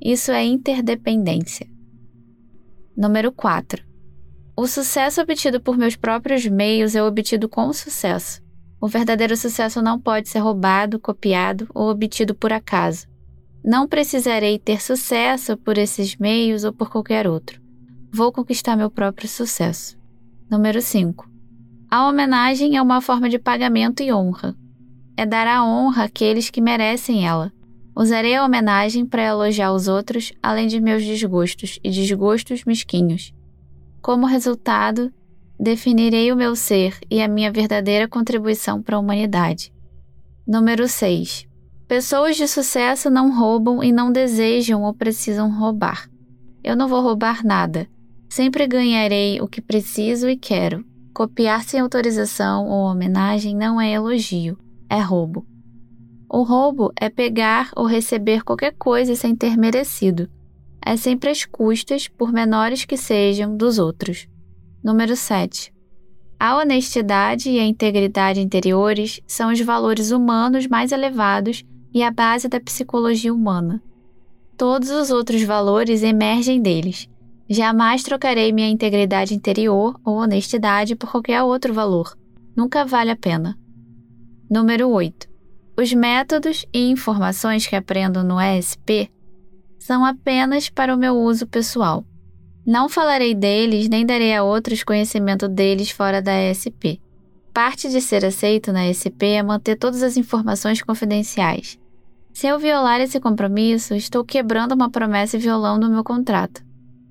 [0.00, 1.68] Isso é interdependência.
[2.96, 3.84] Número 4.
[4.56, 8.40] O sucesso obtido por meus próprios meios é obtido com sucesso.
[8.80, 13.06] O verdadeiro sucesso não pode ser roubado, copiado ou obtido por acaso.
[13.64, 17.60] Não precisarei ter sucesso por esses meios ou por qualquer outro.
[18.12, 19.98] Vou conquistar meu próprio sucesso.
[20.50, 21.28] Número 5.
[21.90, 24.54] A homenagem é uma forma de pagamento e honra.
[25.16, 27.52] É dar a honra àqueles que merecem ela.
[27.96, 33.32] Usarei a homenagem para elogiar os outros, além de meus desgostos e desgostos mesquinhos.
[34.02, 35.12] Como resultado,
[35.58, 39.72] definirei o meu ser e a minha verdadeira contribuição para a humanidade.
[40.46, 41.46] Número 6.
[41.88, 46.08] Pessoas de sucesso não roubam e não desejam ou precisam roubar.
[46.62, 47.88] Eu não vou roubar nada.
[48.28, 50.84] Sempre ganharei o que preciso e quero.
[51.14, 54.58] Copiar sem autorização ou homenagem não é elogio,
[54.90, 55.46] é roubo.
[56.28, 60.28] O roubo é pegar ou receber qualquer coisa sem ter merecido.
[60.84, 64.28] É sempre às custas, por menores que sejam, dos outros.
[64.82, 65.72] Número 7.
[66.38, 72.46] A honestidade e a integridade interiores são os valores humanos mais elevados e a base
[72.46, 73.82] da psicologia humana.
[74.56, 77.08] Todos os outros valores emergem deles.
[77.48, 82.16] Jamais trocarei minha integridade interior ou honestidade por qualquer outro valor.
[82.54, 83.58] Nunca vale a pena.
[84.48, 85.26] Número 8.
[85.78, 89.10] Os métodos e informações que aprendo no ESP
[89.78, 92.04] são apenas para o meu uso pessoal.
[92.66, 97.00] Não falarei deles nem darei a outros conhecimento deles fora da ESP.
[97.54, 101.78] Parte de ser aceito na ESP é manter todas as informações confidenciais.
[102.32, 106.60] Se eu violar esse compromisso, estou quebrando uma promessa e violando o meu contrato.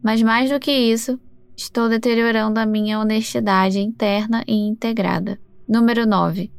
[0.04, 1.18] Mas mais do que isso,
[1.56, 5.40] estou deteriorando a minha honestidade interna e integrada.
[5.66, 6.52] Número 9.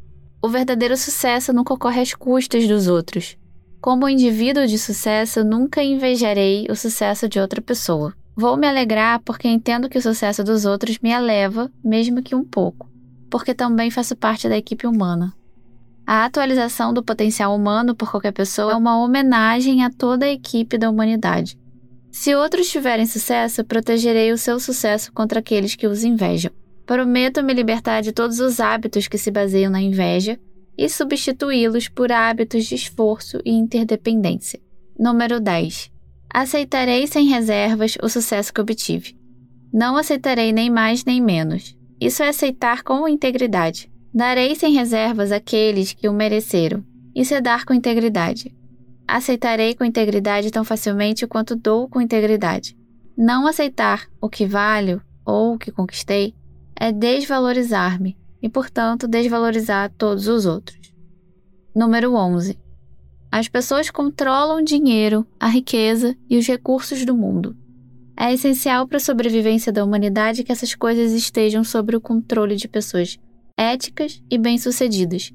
[0.42, 3.36] O verdadeiro sucesso nunca ocorre às custas dos outros.
[3.78, 8.14] Como indivíduo de sucesso, nunca invejarei o sucesso de outra pessoa.
[8.36, 12.44] Vou me alegrar porque entendo que o sucesso dos outros me eleva, mesmo que um
[12.44, 12.86] pouco,
[13.30, 15.32] porque também faço parte da equipe humana.
[16.06, 20.76] A atualização do potencial humano por qualquer pessoa é uma homenagem a toda a equipe
[20.76, 21.58] da humanidade.
[22.12, 26.52] Se outros tiverem sucesso, protegerei o seu sucesso contra aqueles que os invejam.
[26.84, 30.38] Prometo me libertar de todos os hábitos que se baseiam na inveja
[30.76, 34.60] e substituí-los por hábitos de esforço e interdependência.
[34.98, 35.95] Número 10.
[36.38, 39.18] Aceitarei sem reservas o sucesso que obtive.
[39.72, 41.74] Não aceitarei nem mais nem menos.
[41.98, 43.90] Isso é aceitar com integridade.
[44.12, 46.84] Darei sem reservas àqueles que o mereceram.
[47.14, 48.54] Isso é dar com integridade.
[49.08, 52.76] Aceitarei com integridade tão facilmente quanto dou com integridade.
[53.16, 56.34] Não aceitar o que valho ou o que conquistei
[56.78, 60.92] é desvalorizar-me e, portanto, desvalorizar todos os outros.
[61.74, 62.65] Número 11.
[63.30, 67.56] As pessoas controlam o dinheiro, a riqueza e os recursos do mundo.
[68.18, 72.66] É essencial para a sobrevivência da humanidade que essas coisas estejam sob o controle de
[72.66, 73.18] pessoas
[73.58, 75.32] éticas e bem-sucedidas.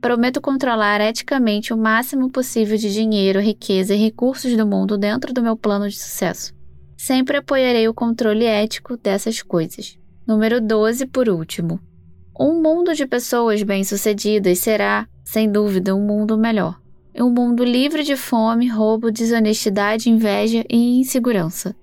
[0.00, 5.42] Prometo controlar eticamente o máximo possível de dinheiro, riqueza e recursos do mundo dentro do
[5.42, 6.52] meu plano de sucesso.
[6.96, 9.96] Sempre apoiarei o controle ético dessas coisas.
[10.26, 11.78] Número 12, por último.
[12.38, 16.81] Um mundo de pessoas bem-sucedidas será, sem dúvida, um mundo melhor.
[17.14, 21.76] Um mundo livre de fome, roubo, desonestidade, inveja e insegurança.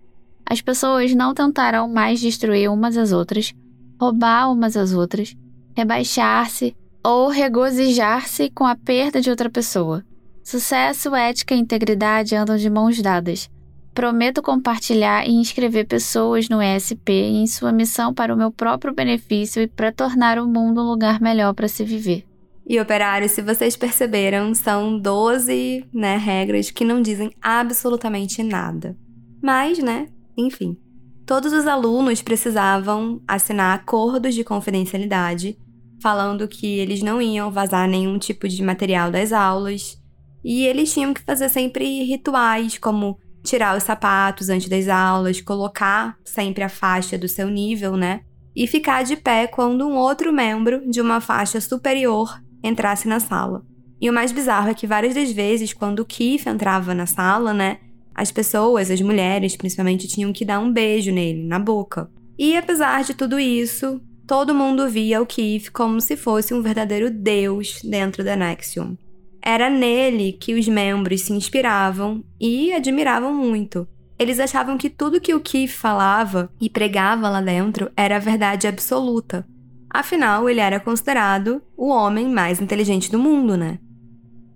[0.43, 3.53] As pessoas não tentarão mais destruir umas às outras,
[3.99, 5.35] roubar umas às outras,
[5.77, 10.03] rebaixar-se ou regozijar-se com a perda de outra pessoa.
[10.43, 13.47] Sucesso, ética e integridade andam de mãos dadas.
[13.93, 19.61] Prometo compartilhar e inscrever pessoas no ESP em sua missão para o meu próprio benefício
[19.61, 22.28] e para tornar o mundo um lugar melhor para se viver.
[22.69, 28.95] E operários, se vocês perceberam, são 12 né, regras que não dizem absolutamente nada.
[29.41, 30.07] Mas, né,
[30.37, 30.77] enfim.
[31.25, 35.57] Todos os alunos precisavam assinar acordos de confidencialidade
[35.99, 39.99] falando que eles não iam vazar nenhum tipo de material das aulas,
[40.43, 46.17] e eles tinham que fazer sempre rituais, como tirar os sapatos antes das aulas, colocar
[46.23, 48.21] sempre a faixa do seu nível, né?
[48.55, 53.63] E ficar de pé quando um outro membro de uma faixa superior entrasse na sala.
[54.01, 57.53] E o mais bizarro é que várias das vezes, quando o Keith entrava na sala,
[57.53, 57.79] né,
[58.15, 62.09] as pessoas, as mulheres principalmente, tinham que dar um beijo nele, na boca.
[62.37, 67.09] E apesar de tudo isso, todo mundo via o Keith como se fosse um verdadeiro
[67.09, 68.97] deus dentro da Nexium.
[69.41, 73.87] Era nele que os membros se inspiravam e admiravam muito.
[74.17, 79.47] Eles achavam que tudo que o Keith falava e pregava lá dentro era verdade absoluta.
[79.89, 83.79] Afinal, ele era considerado o homem mais inteligente do mundo, né?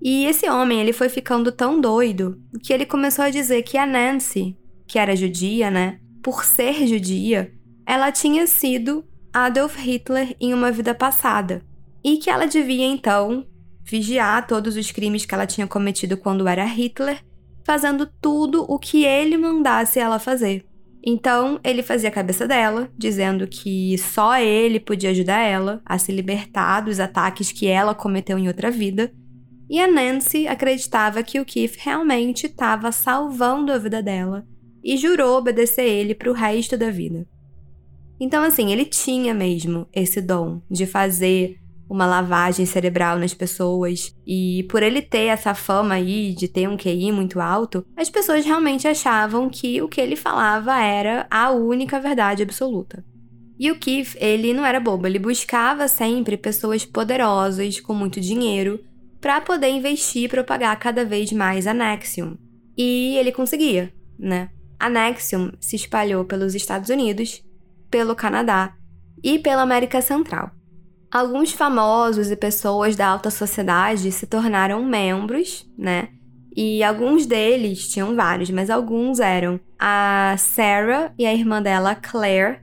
[0.01, 3.85] E esse homem, ele foi ficando tão doido que ele começou a dizer que a
[3.85, 7.53] Nancy, que era judia, né, por ser judia,
[7.85, 11.63] ela tinha sido Adolf Hitler em uma vida passada
[12.03, 13.47] e que ela devia então
[13.83, 17.23] vigiar todos os crimes que ela tinha cometido quando era Hitler,
[17.63, 20.65] fazendo tudo o que ele mandasse ela fazer.
[21.05, 26.13] Então, ele fazia a cabeça dela, dizendo que só ele podia ajudar ela a se
[26.13, 29.11] libertar dos ataques que ela cometeu em outra vida.
[29.69, 34.47] E a Nancy acreditava que o Keith realmente estava salvando a vida dela
[34.81, 37.27] e jurou obedecer ele para o resto da vida.
[38.19, 41.57] Então, assim, ele tinha mesmo esse dom de fazer
[41.89, 44.15] uma lavagem cerebral nas pessoas.
[44.25, 48.45] E por ele ter essa fama aí de ter um QI muito alto, as pessoas
[48.45, 53.03] realmente achavam que o que ele falava era a única verdade absoluta.
[53.59, 58.79] E o Keith, ele não era bobo, ele buscava sempre pessoas poderosas, com muito dinheiro,
[59.21, 62.37] para poder investir e propagar cada vez mais a Nexium.
[62.75, 64.49] E ele conseguia, né?
[64.79, 67.41] A Nexium se espalhou pelos Estados Unidos,
[67.89, 68.75] pelo Canadá
[69.23, 70.51] e pela América Central.
[71.13, 76.09] Alguns famosos e pessoas da alta sociedade se tornaram membros, né?
[76.57, 82.61] E alguns deles, tinham vários, mas alguns eram a Sarah e a irmã dela, Claire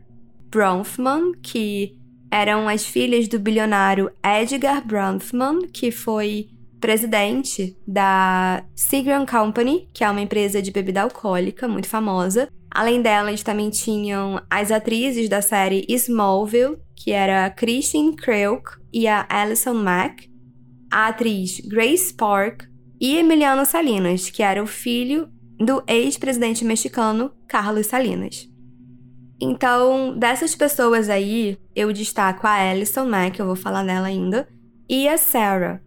[0.50, 1.96] Bronfman, que
[2.28, 6.48] eram as filhas do bilionário Edgar Bronfman, que foi
[6.80, 12.48] presidente da Seagram Company, que é uma empresa de bebida alcoólica muito famosa.
[12.72, 19.08] Além delas, também tinham as atrizes da série Smallville, que era a Christine Kreuk e
[19.08, 20.30] a Alison Mack,
[20.90, 22.64] a atriz Grace Park
[23.00, 28.48] e Emiliano Salinas, que era o filho do ex-presidente mexicano Carlos Salinas.
[29.40, 34.46] Então, dessas pessoas aí, eu destaco a Alison Mack, eu vou falar dela ainda,
[34.88, 35.82] e a Sarah.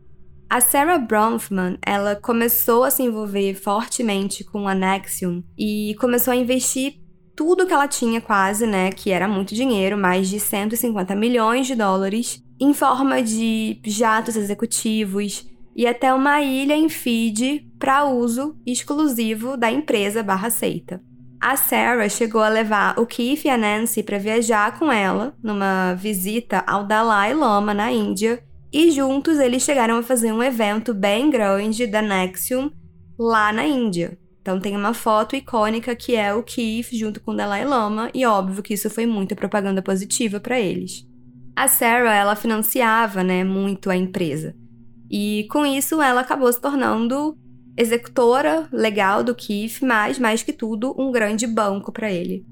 [0.53, 6.35] A Sarah Bronfman, ela começou a se envolver fortemente com a Nexium e começou a
[6.35, 6.99] investir
[7.35, 11.73] tudo que ela tinha quase, né, que era muito dinheiro, mais de 150 milhões de
[11.73, 15.43] dólares, em forma de jatos executivos
[15.75, 21.01] e até uma ilha em Fiji para uso exclusivo da empresa barra seita.
[21.41, 25.95] A Sarah chegou a levar o Keith e a Nancy para viajar com ela numa
[25.95, 28.39] visita ao Dalai Lama na Índia
[28.73, 32.71] e juntos eles chegaram a fazer um evento bem grande da Nexium
[33.17, 34.17] lá na Índia.
[34.41, 38.25] Então tem uma foto icônica que é o Keith junto com o Dalai Lama e
[38.25, 41.07] óbvio que isso foi muita propaganda positiva para eles.
[41.55, 44.55] A Sarah, ela financiava, né, muito a empresa.
[45.09, 47.37] E com isso ela acabou se tornando
[47.77, 52.43] executora legal do Keith, mas mais que tudo, um grande banco para ele.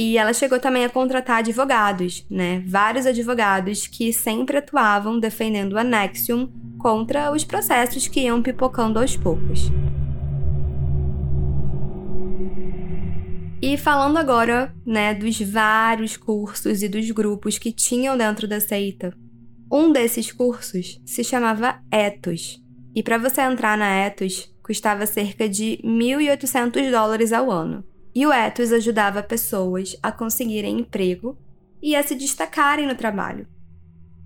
[0.00, 2.62] E ela chegou também a contratar advogados, né?
[2.64, 9.16] Vários advogados que sempre atuavam defendendo a Nexium contra os processos que iam pipocando aos
[9.16, 9.72] poucos.
[13.60, 19.12] E falando agora, né, dos vários cursos e dos grupos que tinham dentro da seita.
[19.68, 22.62] Um desses cursos se chamava Ethos.
[22.94, 27.84] E para você entrar na Ethos, custava cerca de 1.800 dólares ao ano.
[28.18, 31.38] E o Ethos ajudava pessoas a conseguirem emprego
[31.80, 33.46] e a se destacarem no trabalho.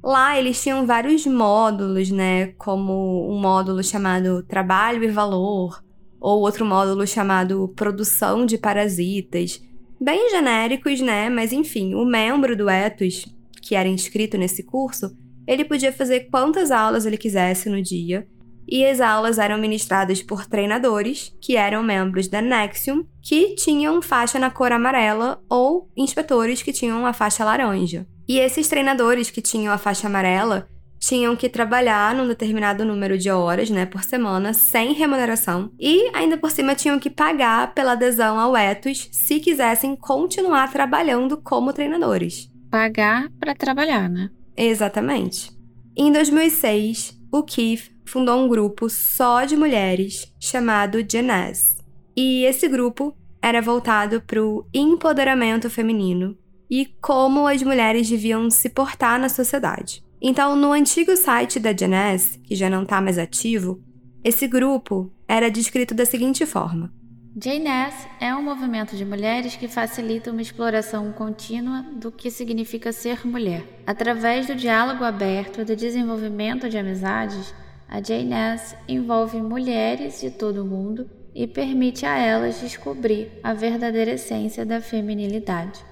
[0.03, 5.85] Lá eles tinham vários módulos, né, como um módulo chamado Trabalho e Valor,
[6.19, 9.63] ou outro módulo chamado Produção de Parasitas.
[10.01, 11.29] Bem genéricos, né?
[11.29, 13.27] Mas enfim, o membro do Ethos,
[13.61, 15.15] que era inscrito nesse curso,
[15.47, 18.27] ele podia fazer quantas aulas ele quisesse no dia,
[18.73, 24.39] e as aulas eram ministradas por treinadores, que eram membros da Nexium, que tinham faixa
[24.39, 28.07] na cor amarela, ou inspetores que tinham a faixa laranja.
[28.27, 30.67] E esses treinadores que tinham a faixa amarela
[30.99, 36.39] tinham que trabalhar num determinado número de horas, né, por semana, sem remuneração, e ainda
[36.39, 42.49] por cima tinham que pagar pela adesão ao Etos se quisessem continuar trabalhando como treinadores.
[42.71, 44.31] Pagar para trabalhar, né?
[44.57, 45.51] Exatamente.
[45.95, 51.77] Em 2006, o Keith fundou um grupo só de mulheres chamado Genés.
[52.17, 56.37] E esse grupo era voltado para o empoderamento feminino
[56.71, 60.03] e como as mulheres deviam se portar na sociedade.
[60.21, 63.83] Então, no antigo site da Genés, que já não está mais ativo,
[64.25, 66.93] esse grupo era descrito da seguinte forma:
[67.35, 73.27] JNES é um movimento de mulheres que facilita uma exploração contínua do que significa ser
[73.27, 73.65] mulher.
[73.87, 77.55] Através do diálogo aberto e do desenvolvimento de amizades,
[77.93, 84.13] a JNES envolve mulheres de todo o mundo e permite a elas descobrir a verdadeira
[84.13, 85.85] essência da feminilidade.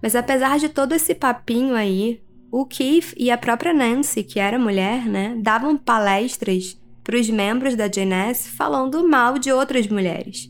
[0.00, 4.56] Mas apesar de todo esse papinho aí, o Keith e a própria Nancy, que era
[4.56, 10.48] mulher, né, davam palestras para os membros da JNS falando mal de outras mulheres.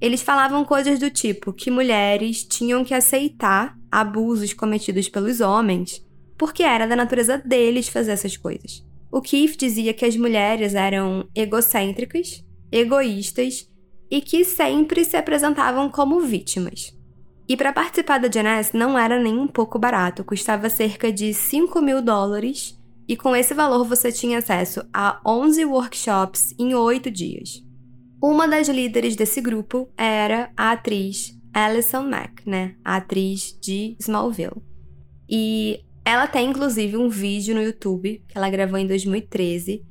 [0.00, 6.04] Eles falavam coisas do tipo que mulheres tinham que aceitar abusos cometidos pelos homens,
[6.36, 8.84] porque era da natureza deles fazer essas coisas.
[9.12, 12.42] O Keith dizia que as mulheres eram egocêntricas,
[12.72, 13.70] egoístas
[14.10, 16.96] e que sempre se apresentavam como vítimas.
[17.46, 21.82] E para participar da Janess não era nem um pouco barato, custava cerca de 5
[21.82, 27.62] mil dólares, e com esse valor você tinha acesso a 11 workshops em 8 dias.
[28.22, 32.76] Uma das líderes desse grupo era a atriz Alison Mack, né?
[32.82, 34.62] A atriz de Smallville.
[35.28, 39.84] E ela tem inclusive um vídeo no YouTube que ela gravou em 2013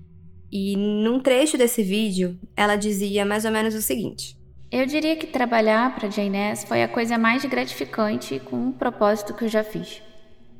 [0.51, 4.37] e num trecho desse vídeo, ela dizia mais ou menos o seguinte:
[4.69, 9.45] Eu diria que trabalhar para Jane foi a coisa mais gratificante com um propósito que
[9.45, 10.01] eu já fiz.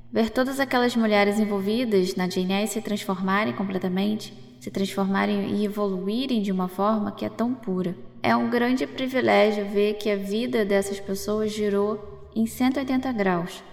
[0.09, 6.51] Ver todas aquelas mulheres envolvidas na Jane se transformarem completamente, se transformarem e evoluírem de
[6.51, 7.95] uma forma que é tão pura.
[8.23, 13.63] É um grande privilégio ver que a vida dessas pessoas girou em 180 graus.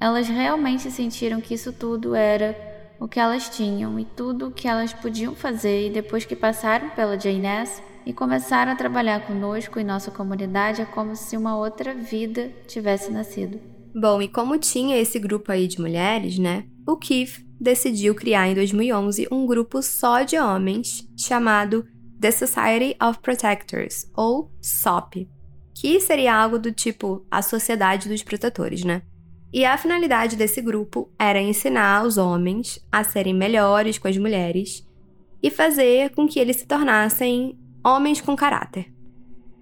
[0.00, 2.56] Elas realmente sentiram que isso tudo era
[2.98, 6.88] o que elas tinham e tudo o que elas podiam fazer, e depois que passaram
[6.90, 11.94] pela JNS e começaram a trabalhar conosco e nossa comunidade, é como se uma outra
[11.94, 13.60] vida tivesse nascido.
[13.94, 16.64] Bom, e como tinha esse grupo aí de mulheres, né?
[16.86, 21.86] O Keith decidiu criar em 2011 um grupo só de homens chamado
[22.20, 25.28] The Society of Protectors, ou SOP,
[25.74, 29.02] que seria algo do tipo a Sociedade dos Protetores, né?
[29.52, 34.86] E a finalidade desse grupo era ensinar os homens a serem melhores com as mulheres
[35.42, 38.92] e fazer com que eles se tornassem homens com caráter.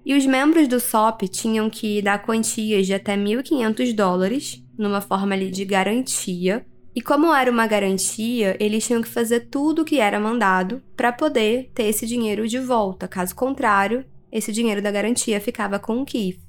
[0.05, 5.33] E os membros do SOP tinham que dar quantias de até 1.500 dólares, numa forma
[5.33, 6.65] ali de garantia.
[6.95, 11.11] E como era uma garantia, eles tinham que fazer tudo o que era mandado para
[11.11, 13.07] poder ter esse dinheiro de volta.
[13.07, 16.44] Caso contrário, esse dinheiro da garantia ficava com o Keith.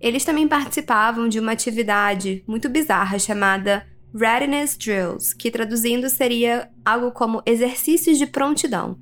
[0.00, 7.10] Eles também participavam de uma atividade muito bizarra chamada Readiness Drills, que traduzindo seria algo
[7.12, 8.98] como exercícios de prontidão.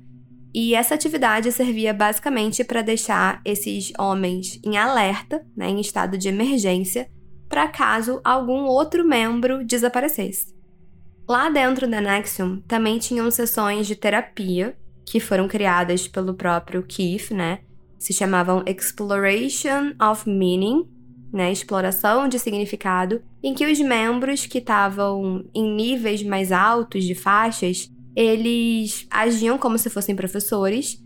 [0.53, 6.27] E essa atividade servia basicamente para deixar esses homens em alerta, né, em estado de
[6.27, 7.09] emergência,
[7.47, 10.55] para caso algum outro membro desaparecesse.
[11.27, 17.31] Lá dentro da Nexium também tinham sessões de terapia que foram criadas pelo próprio Keith,
[17.31, 17.59] né?
[17.97, 20.87] Se chamavam Exploration of Meaning,
[21.31, 27.13] né, exploração de significado, em que os membros que estavam em níveis mais altos de
[27.13, 31.03] faixas, eles agiam como se fossem professores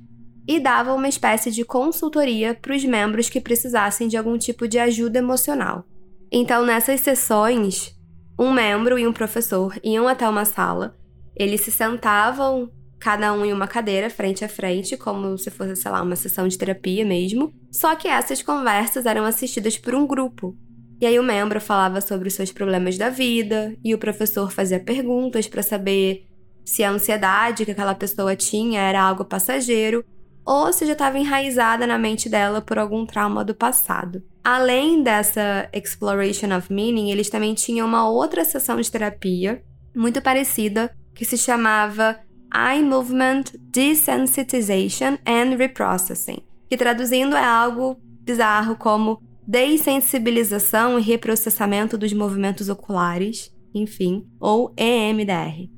[0.48, 4.80] e davam uma espécie de consultoria para os membros que precisassem de algum tipo de
[4.80, 5.86] ajuda emocional.
[6.32, 7.96] Então, nessas sessões,
[8.40, 10.96] um membro e um professor iam até uma sala,
[11.36, 12.72] eles se sentavam
[13.02, 16.48] cada um em uma cadeira, frente a frente, como se fosse, sei lá, uma sessão
[16.48, 17.52] de terapia mesmo.
[17.72, 20.56] Só que essas conversas eram assistidas por um grupo.
[21.02, 24.80] E aí o membro falava sobre os seus problemas da vida, e o professor fazia
[24.80, 26.28] perguntas para saber
[26.64, 30.06] se a ansiedade que aquela pessoa tinha era algo passageiro
[30.46, 34.24] ou se já estava enraizada na mente dela por algum trauma do passado.
[34.44, 39.64] Além dessa exploration of meaning, eles também tinham uma outra sessão de terapia
[39.96, 42.20] muito parecida que se chamava
[42.54, 46.40] Eye Movement Desensitization and Reprocessing,
[46.70, 55.70] que traduzindo é algo bizarro como dessensibilização e reprocessamento dos movimentos oculares, enfim, ou EMDR.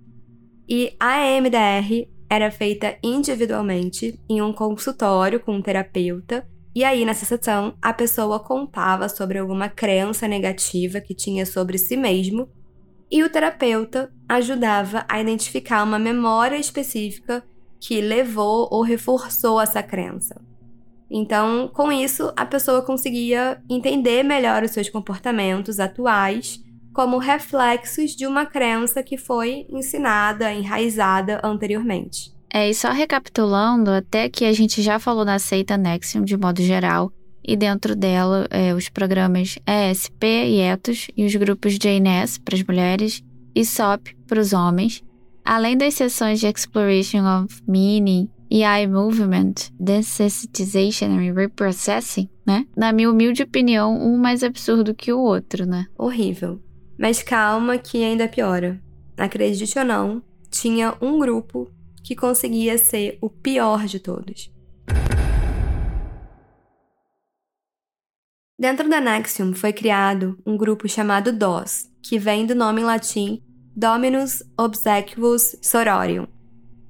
[0.67, 7.25] E a EMDR era feita individualmente em um consultório com um terapeuta, e aí nessa
[7.25, 12.49] sessão a pessoa contava sobre alguma crença negativa que tinha sobre si mesmo
[13.13, 17.43] e o terapeuta ajudava a identificar uma memória específica
[17.79, 20.41] que levou ou reforçou essa crença.
[21.11, 26.59] Então, com isso, a pessoa conseguia entender melhor os seus comportamentos atuais
[26.91, 32.33] como reflexos de uma crença que foi ensinada, enraizada anteriormente.
[32.51, 36.63] É, e só recapitulando, até que a gente já falou da seita Nexium de modo
[36.63, 37.11] geral,
[37.45, 42.63] e dentro dela é, os programas ESP e ETOS e os grupos JNS para as
[42.63, 43.23] mulheres
[43.55, 45.03] e SOP para os homens,
[45.43, 52.65] além das sessões de Exploration of Meaning e Eye Movement, Desensitization and Reprocessing, né?
[52.75, 55.87] Na minha humilde opinião, um mais absurdo que o outro, né?
[55.97, 56.61] Horrível.
[56.97, 58.79] Mas calma que ainda piora.
[59.17, 61.67] Acredite ou não, tinha um grupo
[62.03, 64.52] que conseguia ser o pior de todos.
[68.59, 73.41] Dentro da Nexium foi criado um grupo chamado DOS, que vem do nome em latim
[73.75, 76.27] Dominus Obsequious Sororium,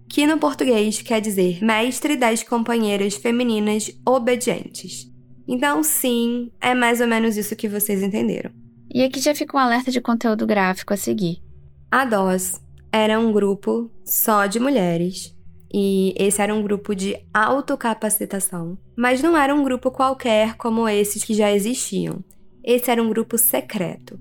[0.09, 5.09] que no português quer dizer mestre das companheiras femininas obedientes.
[5.47, 8.51] Então, sim, é mais ou menos isso que vocês entenderam.
[8.93, 11.41] E aqui já fica um alerta de conteúdo gráfico a seguir.
[11.89, 12.61] A DOS
[12.91, 15.33] era um grupo só de mulheres.
[15.73, 18.77] E esse era um grupo de autocapacitação.
[18.95, 22.23] Mas não era um grupo qualquer como esses que já existiam.
[22.63, 24.19] Esse era um grupo secreto.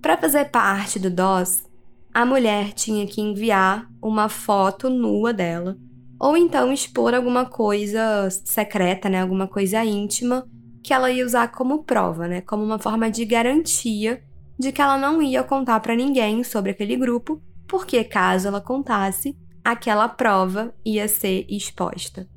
[0.00, 1.64] Para fazer parte do DOS,
[2.14, 5.76] a mulher tinha que enviar uma foto nua dela,
[6.18, 10.46] ou então expor alguma coisa secreta, né, alguma coisa íntima
[10.82, 14.22] que ela ia usar como prova, né, como uma forma de garantia
[14.58, 19.36] de que ela não ia contar para ninguém sobre aquele grupo porque caso ela contasse,
[19.66, 22.28] aquela prova ia ser exposta.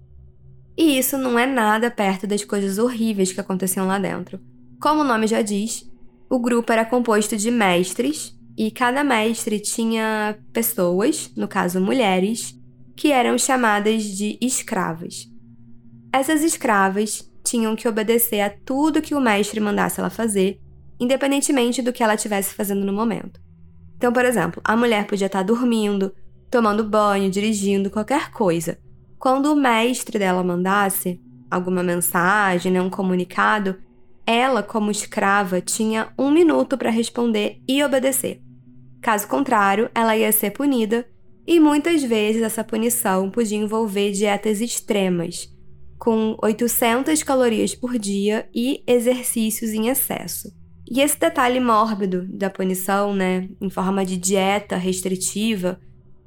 [0.75, 4.39] E isso não é nada perto das coisas horríveis que aconteciam lá dentro.
[4.82, 5.88] Como o nome já diz,
[6.27, 12.57] o grupo era composto de mestres e cada mestre tinha pessoas, no caso mulheres,
[12.95, 15.27] que eram chamadas de escravas.
[16.11, 20.59] Essas escravas tinham que obedecer a tudo que o mestre mandasse ela fazer,
[20.99, 23.39] independentemente do que ela estivesse fazendo no momento.
[23.97, 26.11] Então, por exemplo, a mulher podia estar dormindo,
[26.50, 28.80] tomando banho, dirigindo, qualquer coisa.
[29.18, 33.78] Quando o mestre dela mandasse alguma mensagem, né, um comunicado,
[34.26, 38.41] ela, como escrava, tinha um minuto para responder e obedecer.
[39.02, 41.08] Caso contrário, ela ia ser punida,
[41.47, 45.50] e muitas vezes essa punição podia envolver dietas extremas,
[45.97, 50.54] com 800 calorias por dia e exercícios em excesso.
[50.91, 55.80] E esse detalhe mórbido da punição, né, em forma de dieta restritiva,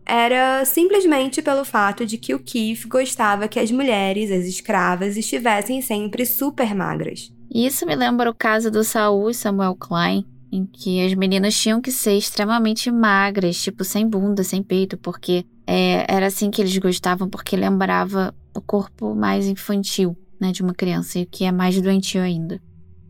[0.04, 5.80] era simplesmente pelo fato de que o Keith gostava que as mulheres, as escravas, estivessem
[5.80, 7.32] sempre super magras.
[7.52, 11.80] Isso me lembra o caso do Saul e Samuel Klein, em que as meninas tinham
[11.80, 16.76] que ser extremamente magras, tipo sem bunda, sem peito, porque é, era assim que eles
[16.78, 21.52] gostavam, porque lembrava o corpo mais infantil, né, de uma criança, e o que é
[21.52, 22.60] mais doentio ainda.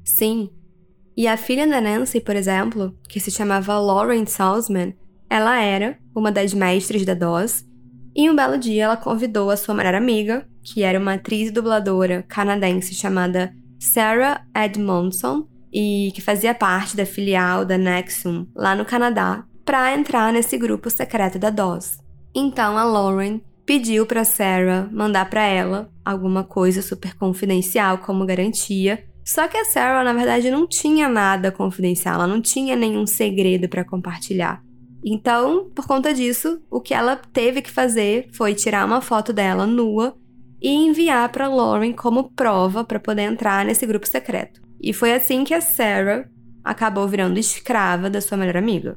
[0.05, 0.51] Sim,
[1.17, 4.95] e a filha da Nancy, por exemplo, que se chamava Lauren Salzman,
[5.33, 7.65] ela era uma das mestres da DOS,
[8.15, 11.51] e um belo dia ela convidou a sua melhor amiga, que era uma atriz e
[11.51, 18.85] dubladora canadense chamada Sarah Edmondson, e que fazia parte da filial da Nexum lá no
[18.85, 21.97] Canadá, para entrar nesse grupo secreto da DOS.
[22.35, 29.03] Então a Lauren pediu para Sarah mandar para ela alguma coisa super confidencial como garantia
[29.25, 33.69] só que a Sarah, na verdade, não tinha nada confidencial, ela não tinha nenhum segredo
[33.69, 34.61] para compartilhar.
[35.05, 39.67] Então, por conta disso, o que ela teve que fazer foi tirar uma foto dela
[39.67, 40.17] nua
[40.61, 44.61] e enviar para Lauren como prova para poder entrar nesse grupo secreto.
[44.81, 46.29] E foi assim que a Sarah
[46.63, 48.97] acabou virando escrava da sua melhor amiga.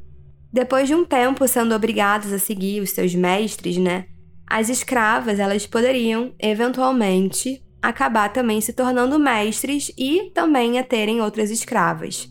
[0.53, 4.05] Depois de um tempo sendo obrigadas a seguir os seus mestres, né?
[4.47, 11.51] As escravas, elas poderiam eventualmente acabar também se tornando mestres e também a terem outras
[11.51, 12.27] escravas.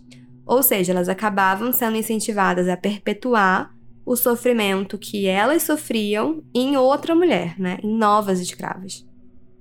[0.47, 3.74] Ou seja, elas acabavam sendo incentivadas a perpetuar
[4.05, 9.07] o sofrimento que elas sofriam em outra mulher, né, em novas escravas.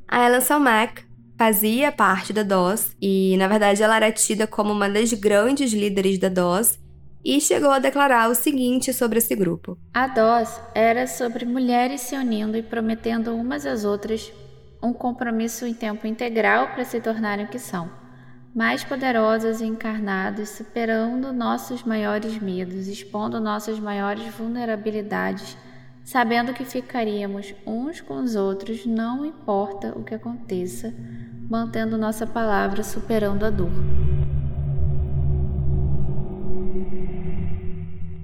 [0.08, 1.06] A Ellen Mack
[1.38, 6.20] fazia parte da DOS e, na verdade, ela era tida como uma das grandes líderes
[6.20, 6.78] da DOS
[7.24, 12.16] e chegou a declarar o seguinte sobre esse grupo: A DOS era sobre mulheres se
[12.16, 14.32] unindo e prometendo umas às outras
[14.82, 17.90] um compromisso em tempo integral para se tornarem o que são,
[18.54, 25.58] mais poderosos e encarnados, superando nossos maiores medos, expondo nossas maiores vulnerabilidades,
[26.04, 30.94] sabendo que ficaríamos uns com os outros, não importa o que aconteça,
[31.50, 33.72] mantendo nossa palavra superando a dor.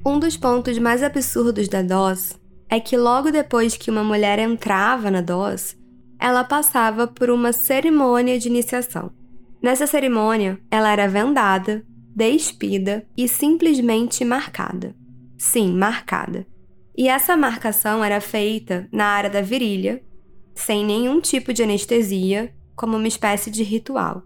[0.06, 5.10] Um dos pontos mais absurdos da DOS é que logo depois que uma mulher entrava
[5.10, 5.76] na DOS,
[6.20, 9.19] ela passava por uma cerimônia de iniciação.
[9.62, 11.86] Nessa cerimônia, ela era vendada,
[12.16, 14.96] despida e simplesmente marcada.
[15.38, 16.46] Sim, marcada.
[16.98, 20.02] E essa marcação era feita na área da virilha,
[20.54, 24.24] sem nenhum tipo de anestesia, como uma espécie de ritual.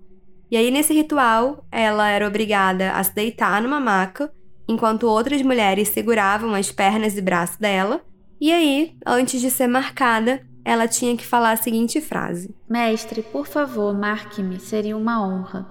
[0.49, 4.31] E aí, nesse ritual, ela era obrigada a se deitar numa maca,
[4.67, 8.01] enquanto outras mulheres seguravam as pernas e braços dela.
[8.39, 13.47] E aí, antes de ser marcada, ela tinha que falar a seguinte frase: Mestre, por
[13.47, 15.67] favor, marque-me, seria uma honra.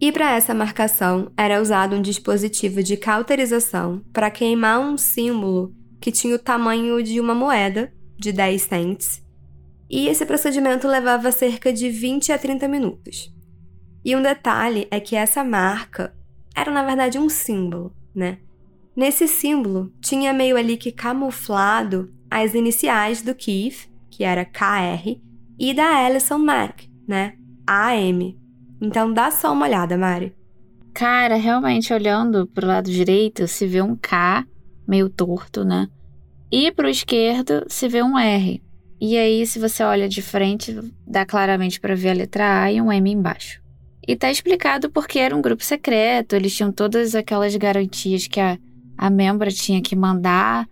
[0.00, 6.12] E para essa marcação era usado um dispositivo de cauterização para queimar um símbolo que
[6.12, 9.24] tinha o tamanho de uma moeda de 10 cents.
[9.88, 13.32] E esse procedimento levava cerca de 20 a 30 minutos.
[14.04, 16.14] E um detalhe é que essa marca
[16.54, 18.38] era na verdade um símbolo, né?
[18.94, 25.18] Nesse símbolo tinha meio ali que camuflado as iniciais do Keith, que era KR,
[25.58, 27.34] e da Alison Mack, né?
[27.66, 28.38] AM.
[28.80, 30.34] Então dá só uma olhada, Mari.
[30.92, 34.46] Cara, realmente olhando pro lado direito se vê um K
[34.86, 35.88] meio torto, né?
[36.50, 38.62] E pro esquerdo se vê um R.
[39.00, 42.80] E aí, se você olha de frente, dá claramente para ver a letra A e
[42.80, 43.60] um M embaixo.
[44.06, 48.56] E tá explicado porque era um grupo secreto, eles tinham todas aquelas garantias que a,
[48.96, 50.66] a membra tinha que mandar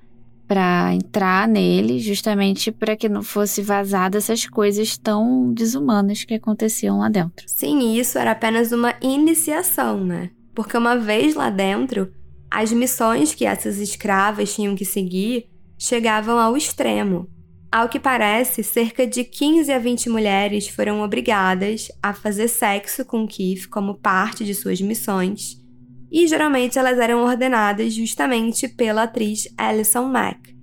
[0.46, 6.98] para entrar nele, justamente para que não fosse vazada essas coisas tão desumanas que aconteciam
[6.98, 7.46] lá dentro.
[7.46, 10.30] Sim, isso era apenas uma iniciação, né?
[10.54, 12.12] Porque uma vez lá dentro,
[12.50, 15.46] as missões que essas escravas tinham que seguir
[15.78, 17.28] chegavam ao extremo.
[17.72, 23.26] Ao que parece, cerca de 15 a 20 mulheres foram obrigadas a fazer sexo com
[23.26, 25.63] Keith como parte de suas missões
[26.14, 30.54] e geralmente elas eram ordenadas justamente pela atriz Alison Mack.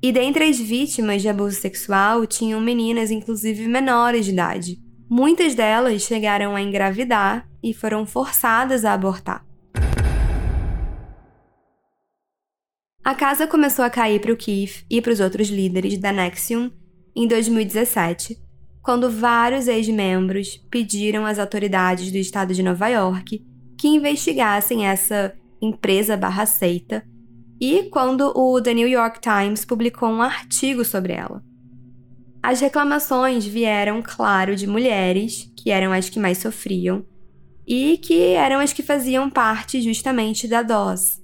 [0.00, 4.78] E dentre as vítimas de abuso sexual tinham meninas, inclusive menores de idade.
[5.10, 9.44] Muitas delas chegaram a engravidar e foram forçadas a abortar.
[13.02, 16.70] A casa começou a cair para o Keith e para os outros líderes da Nexium
[17.16, 18.38] em 2017,
[18.80, 23.44] quando vários ex-membros pediram às autoridades do estado de Nova York
[23.84, 27.04] que investigassem essa empresa barra seita
[27.60, 31.44] e quando o The New York Times publicou um artigo sobre ela.
[32.42, 37.04] As reclamações vieram, claro, de mulheres, que eram as que mais sofriam,
[37.68, 41.22] e que eram as que faziam parte justamente da DOS.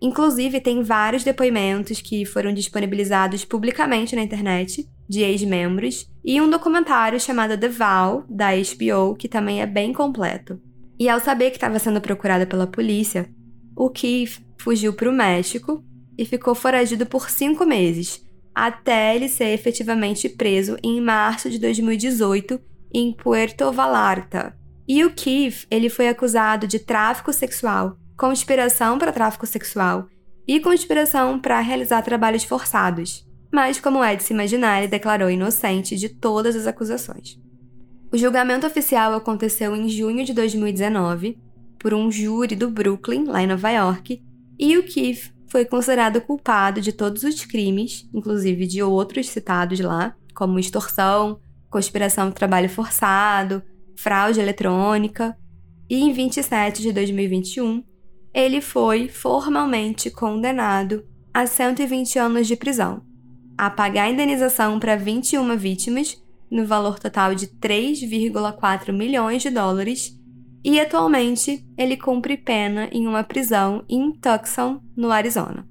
[0.00, 7.18] Inclusive, tem vários depoimentos que foram disponibilizados publicamente na internet, de ex-membros, e um documentário
[7.18, 10.60] chamado The Vow, da HBO, que também é bem completo.
[10.98, 13.28] E ao saber que estava sendo procurada pela polícia,
[13.76, 15.84] o Keith fugiu para o México
[16.16, 22.60] e ficou foragido por cinco meses, até ele ser efetivamente preso em março de 2018
[22.92, 24.58] em Puerto Vallarta.
[24.88, 30.08] E o Keith ele foi acusado de tráfico sexual, conspiração para tráfico sexual
[30.46, 33.24] e conspiração para realizar trabalhos forçados.
[33.52, 37.38] Mas, como é de se imaginar, ele declarou inocente de todas as acusações.
[38.10, 41.38] O julgamento oficial aconteceu em junho de 2019
[41.78, 44.22] por um júri do Brooklyn, lá em Nova York,
[44.58, 50.16] e o Keith foi considerado culpado de todos os crimes, inclusive de outros citados lá,
[50.34, 51.38] como extorsão,
[51.68, 53.62] conspiração de trabalho forçado,
[53.94, 55.36] fraude eletrônica,
[55.88, 57.84] e em 27 de 2021,
[58.32, 63.02] ele foi formalmente condenado a 120 anos de prisão,
[63.56, 70.18] a pagar indenização para 21 vítimas no valor total de 3,4 milhões de dólares,
[70.64, 75.66] e atualmente ele cumpre pena em uma prisão em Tucson, no Arizona.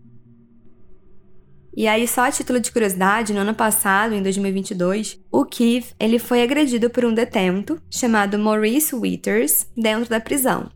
[1.76, 6.18] E aí, só a título de curiosidade, no ano passado, em 2022, o Keith ele
[6.18, 10.72] foi agredido por um detento chamado Maurice Withers dentro da prisão.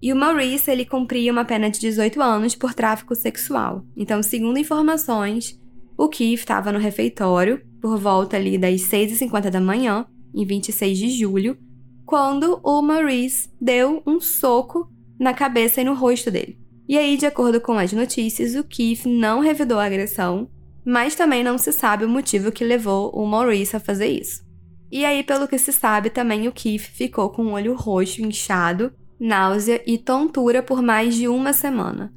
[0.00, 3.84] E o Maurice ele cumpria uma pena de 18 anos por tráfico sexual.
[3.96, 5.60] Então, segundo informações,
[5.98, 11.08] o Keith estava no refeitório por volta ali das 6h50 da manhã, em 26 de
[11.08, 11.56] julho,
[12.04, 16.58] quando o Maurice deu um soco na cabeça e no rosto dele.
[16.88, 20.50] E aí, de acordo com as notícias, o Keith não revidou a agressão,
[20.84, 24.44] mas também não se sabe o motivo que levou o Maurice a fazer isso.
[24.90, 28.92] E aí, pelo que se sabe, também o Keith ficou com o olho roxo, inchado,
[29.18, 32.12] náusea e tontura por mais de uma semana.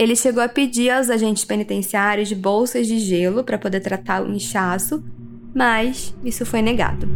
[0.00, 5.04] Ele chegou a pedir aos agentes penitenciários bolsas de gelo para poder tratar o inchaço,
[5.54, 7.06] mas isso foi negado.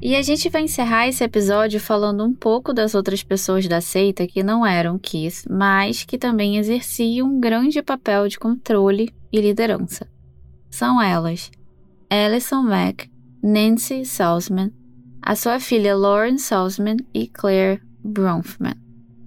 [0.00, 4.26] E a gente vai encerrar esse episódio falando um pouco das outras pessoas da seita
[4.26, 10.08] que não eram Kiss, mas que também exerciam um grande papel de controle e liderança.
[10.70, 11.50] São elas:
[12.08, 13.10] Alison Mack,
[13.42, 14.72] Nancy Salzman,
[15.20, 18.74] a sua filha Lauren Salzman e Claire Bronfman.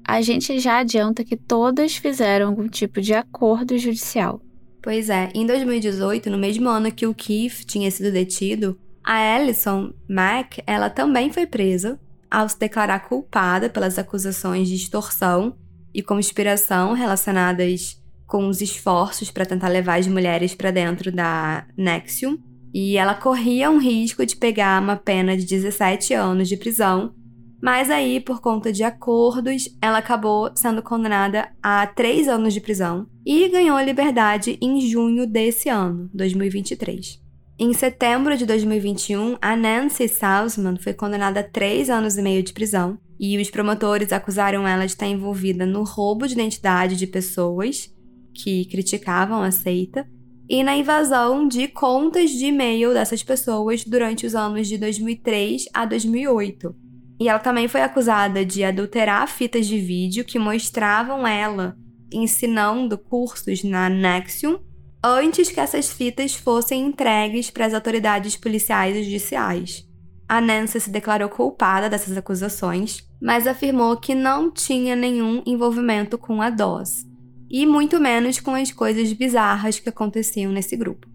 [0.05, 4.41] a gente já adianta que todas fizeram algum tipo de acordo judicial.
[4.81, 9.93] Pois é, em 2018, no mesmo ano que o Keith tinha sido detido, a Alison
[10.09, 15.55] Mack, ela também foi presa ao se declarar culpada pelas acusações de extorsão
[15.93, 22.37] e conspiração relacionadas com os esforços para tentar levar as mulheres para dentro da Nexium.
[22.73, 27.13] E ela corria um risco de pegar uma pena de 17 anos de prisão,
[27.61, 33.07] mas aí, por conta de acordos, ela acabou sendo condenada a 3 anos de prisão
[33.25, 37.21] e ganhou a liberdade em junho desse ano, 2023.
[37.59, 42.53] Em setembro de 2021, a Nancy Salzman foi condenada a três anos e meio de
[42.53, 47.93] prisão e os promotores acusaram ela de estar envolvida no roubo de identidade de pessoas
[48.33, 50.07] que criticavam a seita
[50.49, 55.85] e na invasão de contas de e-mail dessas pessoas durante os anos de 2003 a
[55.85, 56.75] 2008.
[57.21, 61.77] E ela também foi acusada de adulterar fitas de vídeo que mostravam ela
[62.11, 64.59] ensinando cursos na Nexium
[65.03, 69.87] antes que essas fitas fossem entregues para as autoridades policiais e judiciais.
[70.27, 76.41] A Nancy se declarou culpada dessas acusações, mas afirmou que não tinha nenhum envolvimento com
[76.41, 77.05] a DOS,
[77.51, 81.07] e muito menos com as coisas bizarras que aconteciam nesse grupo.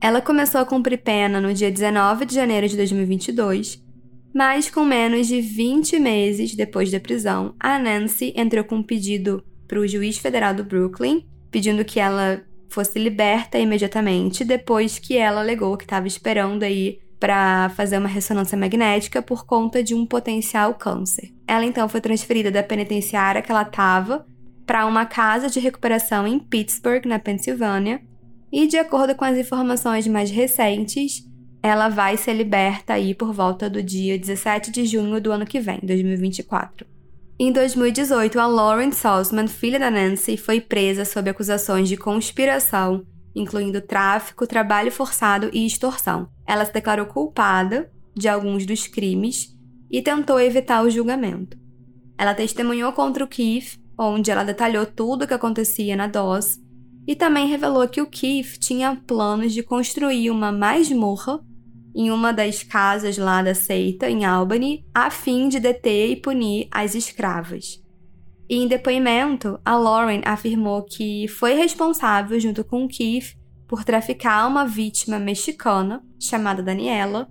[0.00, 3.89] Ela começou a cumprir pena no dia 19 de janeiro de 2022,
[4.32, 9.44] mas com menos de 20 meses depois da prisão, a Nancy entrou com um pedido
[9.66, 15.40] para o juiz federal do Brooklyn, pedindo que ela fosse liberta imediatamente depois que ela
[15.40, 20.74] alegou que estava esperando aí para fazer uma ressonância magnética por conta de um potencial
[20.74, 21.30] câncer.
[21.46, 24.26] Ela então foi transferida da penitenciária que ela estava
[24.64, 28.00] para uma casa de recuperação em Pittsburgh, na Pensilvânia,
[28.50, 31.24] e de acordo com as informações mais recentes,
[31.62, 35.60] ela vai ser liberta aí por volta do dia 17 de junho do ano que
[35.60, 36.86] vem, 2024.
[37.38, 43.04] Em 2018, a Lauren Salzman, filha da Nancy, foi presa sob acusações de conspiração,
[43.34, 46.28] incluindo tráfico, trabalho forçado e extorsão.
[46.46, 49.56] Ela se declarou culpada de alguns dos crimes
[49.90, 51.58] e tentou evitar o julgamento.
[52.18, 56.58] Ela testemunhou contra o Keith, onde ela detalhou tudo o que acontecia na DOS,
[57.06, 61.40] e também revelou que o Keith tinha planos de construir uma masmorra
[61.94, 66.68] em uma das casas lá da seita, em Albany, a fim de deter e punir
[66.70, 67.82] as escravas.
[68.48, 73.36] Em depoimento, a Lauren afirmou que foi responsável, junto com Keith,
[73.68, 77.28] por traficar uma vítima mexicana chamada Daniela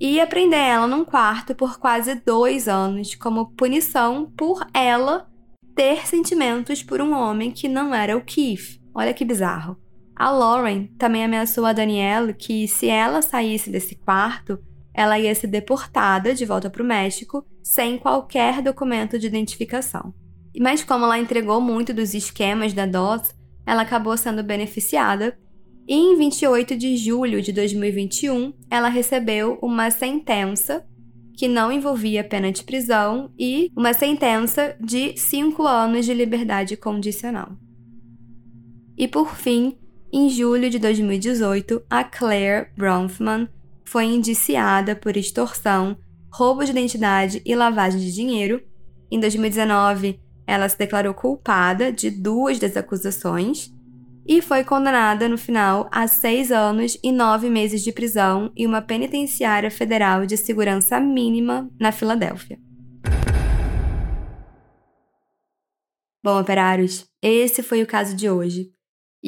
[0.00, 5.28] e prender ela num quarto por quase dois anos como punição por ela
[5.74, 8.80] ter sentimentos por um homem que não era o Keith.
[8.94, 9.76] Olha que bizarro.
[10.16, 14.58] A Lauren também ameaçou a Danielle que, se ela saísse desse quarto,
[14.94, 20.14] ela ia ser deportada de volta para o México sem qualquer documento de identificação.
[20.58, 23.34] Mas, como ela entregou muito dos esquemas da DOS,
[23.66, 25.38] ela acabou sendo beneficiada
[25.86, 30.86] e, em 28 de julho de 2021, ela recebeu uma sentença
[31.36, 37.52] que não envolvia pena de prisão e uma sentença de cinco anos de liberdade condicional.
[38.96, 39.76] E, por fim,
[40.12, 43.48] em julho de 2018, a Claire Bronfman
[43.84, 45.96] foi indiciada por extorsão,
[46.32, 48.62] roubo de identidade e lavagem de dinheiro.
[49.10, 53.72] Em 2019, ela se declarou culpada de duas das acusações
[54.26, 58.82] e foi condenada no final a seis anos e nove meses de prisão em uma
[58.82, 62.58] penitenciária federal de segurança mínima na Filadélfia.
[66.22, 68.75] Bom, operários, esse foi o caso de hoje.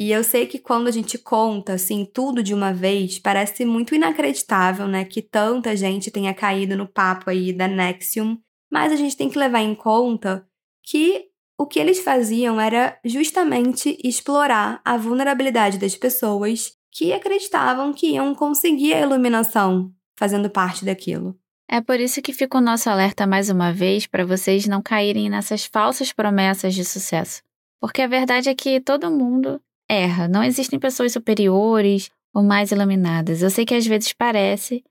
[0.01, 3.93] E eu sei que quando a gente conta assim tudo de uma vez, parece muito
[3.93, 8.37] inacreditável, né, que tanta gente tenha caído no papo aí da Nexium,
[8.71, 10.47] mas a gente tem que levar em conta
[10.85, 11.25] que
[11.59, 18.33] o que eles faziam era justamente explorar a vulnerabilidade das pessoas que acreditavam que iam
[18.33, 21.37] conseguir a iluminação fazendo parte daquilo.
[21.69, 25.29] É por isso que fica o nosso alerta mais uma vez para vocês não caírem
[25.29, 27.43] nessas falsas promessas de sucesso.
[27.81, 30.27] Porque a verdade é que todo mundo erra.
[30.27, 33.41] Não existem pessoas superiores ou mais iluminadas.
[33.41, 34.83] Eu sei que às vezes parece,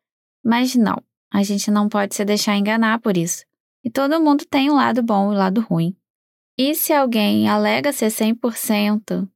[0.44, 0.96] mas não.
[1.32, 3.44] A gente não pode se deixar enganar por isso.
[3.84, 5.96] E todo mundo tem o um lado bom e o um lado ruim.
[6.58, 9.28] E se alguém alega ser 100%,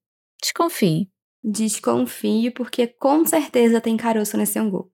[0.42, 1.08] desconfie.
[1.44, 4.90] Desconfie, porque com certeza tem caroço nesse angu.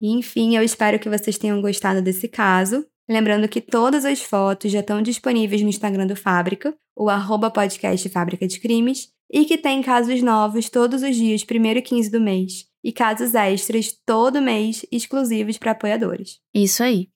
[0.00, 2.86] E enfim, eu espero que vocês tenham gostado desse caso.
[3.08, 8.08] Lembrando que todas as fotos já estão disponíveis no Instagram do Fábrica, o arroba podcast
[8.08, 12.20] Fábrica de Crimes, e que tem casos novos todos os dias, primeiro e 15 do
[12.20, 16.38] mês, e casos extras todo mês, exclusivos para apoiadores.
[16.54, 17.08] Isso aí.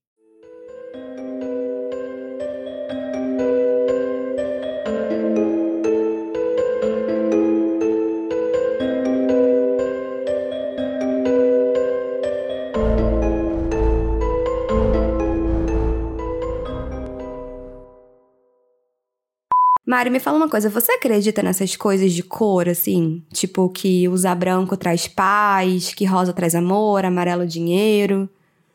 [20.02, 23.22] Mari, me fala uma coisa, você acredita nessas coisas de cor, assim?
[23.32, 28.28] Tipo, que usar branco traz paz, que rosa traz amor, amarelo dinheiro?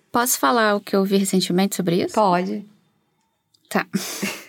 [0.09, 2.15] Posso falar o que eu vi recentemente sobre isso?
[2.15, 2.65] Pode.
[3.69, 3.85] Tá.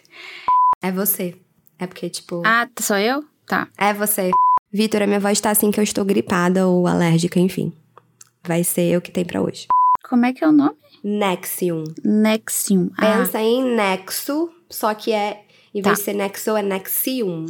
[0.80, 1.36] É você.
[1.76, 2.40] É porque, tipo.
[2.46, 3.24] Ah, sou eu?
[3.44, 3.66] Tá.
[3.76, 4.30] É você.
[4.72, 7.72] Vitor, a minha voz tá assim que eu estou gripada ou alérgica, enfim.
[8.46, 9.66] Vai ser o que tem para hoje.
[10.08, 10.76] Como é que é o nome?
[11.02, 11.82] Nexium.
[12.04, 12.92] Nexium.
[12.96, 15.42] Ah, Pensa em nexo, só que é.
[15.74, 15.90] Em Tá.
[15.90, 17.46] vez de ser nexo, é nexium.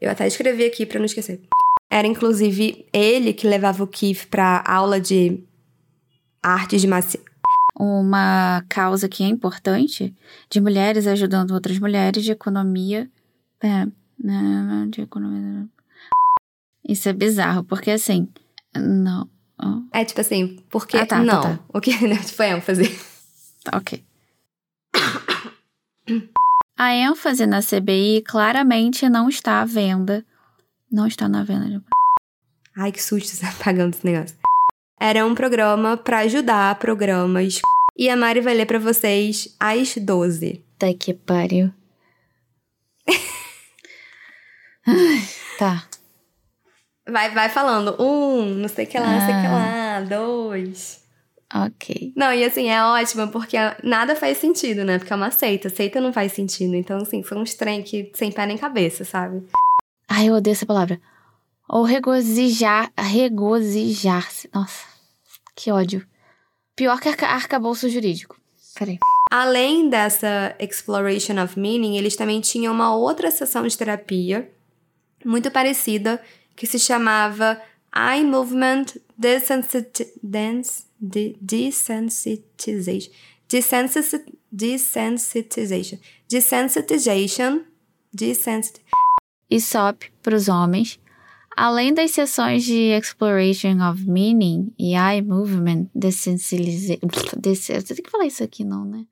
[0.00, 1.40] Eu até escrevi aqui pra não esquecer.
[1.90, 5.42] Era inclusive ele que levava o Keith pra aula de
[6.42, 7.18] artes de massa.
[7.78, 10.14] uma causa que é importante
[10.50, 13.10] de mulheres ajudando outras mulheres de economia.
[13.62, 13.86] É,
[14.22, 15.66] né, de economia.
[16.86, 18.28] Isso é bizarro, porque assim.
[18.76, 19.28] Não.
[19.92, 21.42] É tipo assim, porque Ah, tá, tá, não.
[21.42, 21.58] tá.
[21.72, 22.84] O que né, tipo ênfase.
[23.64, 24.02] tá, ok.
[26.78, 30.24] A ênfase na CBI claramente não está à venda.
[30.90, 31.66] Não está na venda.
[31.68, 31.82] de-
[32.76, 34.36] Ai, que susto você tá pagando esse negócio.
[34.98, 37.60] Era um programa pra ajudar programas.
[37.96, 40.62] E a Mari vai ler pra vocês as 12.
[40.78, 41.70] Tá que pariu.
[44.86, 45.22] Ai,
[45.58, 45.84] tá.
[47.08, 47.96] Vai, vai falando.
[48.00, 50.00] Um, não sei o que lá, não sei o que lá.
[50.08, 50.99] Dois.
[51.52, 52.12] Ok.
[52.14, 54.98] Não, e assim, é ótimo, porque nada faz sentido, né?
[54.98, 55.68] Porque é uma seita.
[55.68, 56.74] Seita não faz sentido.
[56.76, 59.44] Então, assim, foi uns trem que sem pé nem cabeça, sabe?
[60.08, 61.00] Ai, eu odeio essa palavra.
[61.68, 64.48] Ou regozijar, regozijar-se.
[64.54, 64.84] Nossa,
[65.56, 66.06] que ódio.
[66.76, 68.36] Pior que arca arcabouço jurídico.
[68.78, 68.98] Peraí.
[69.30, 74.50] Além dessa Exploration of Meaning, eles também tinham uma outra sessão de terapia
[75.24, 76.20] muito parecida
[76.56, 77.60] que se chamava
[77.94, 78.86] Eye Movement
[79.16, 83.10] Desensiti Dance de Desensitization.
[83.48, 85.98] Desensi desensitization.
[86.28, 87.64] Desensitization.
[88.12, 88.80] Desensit
[89.50, 91.00] ISOP para os homens.
[91.56, 97.00] Além das sessões de Exploration of Meaning e Eye Movement Desensitization.
[97.02, 99.04] Eu tenho que falar isso aqui, não, né?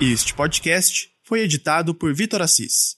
[0.00, 2.96] Este podcast foi editado por Vitor Assis.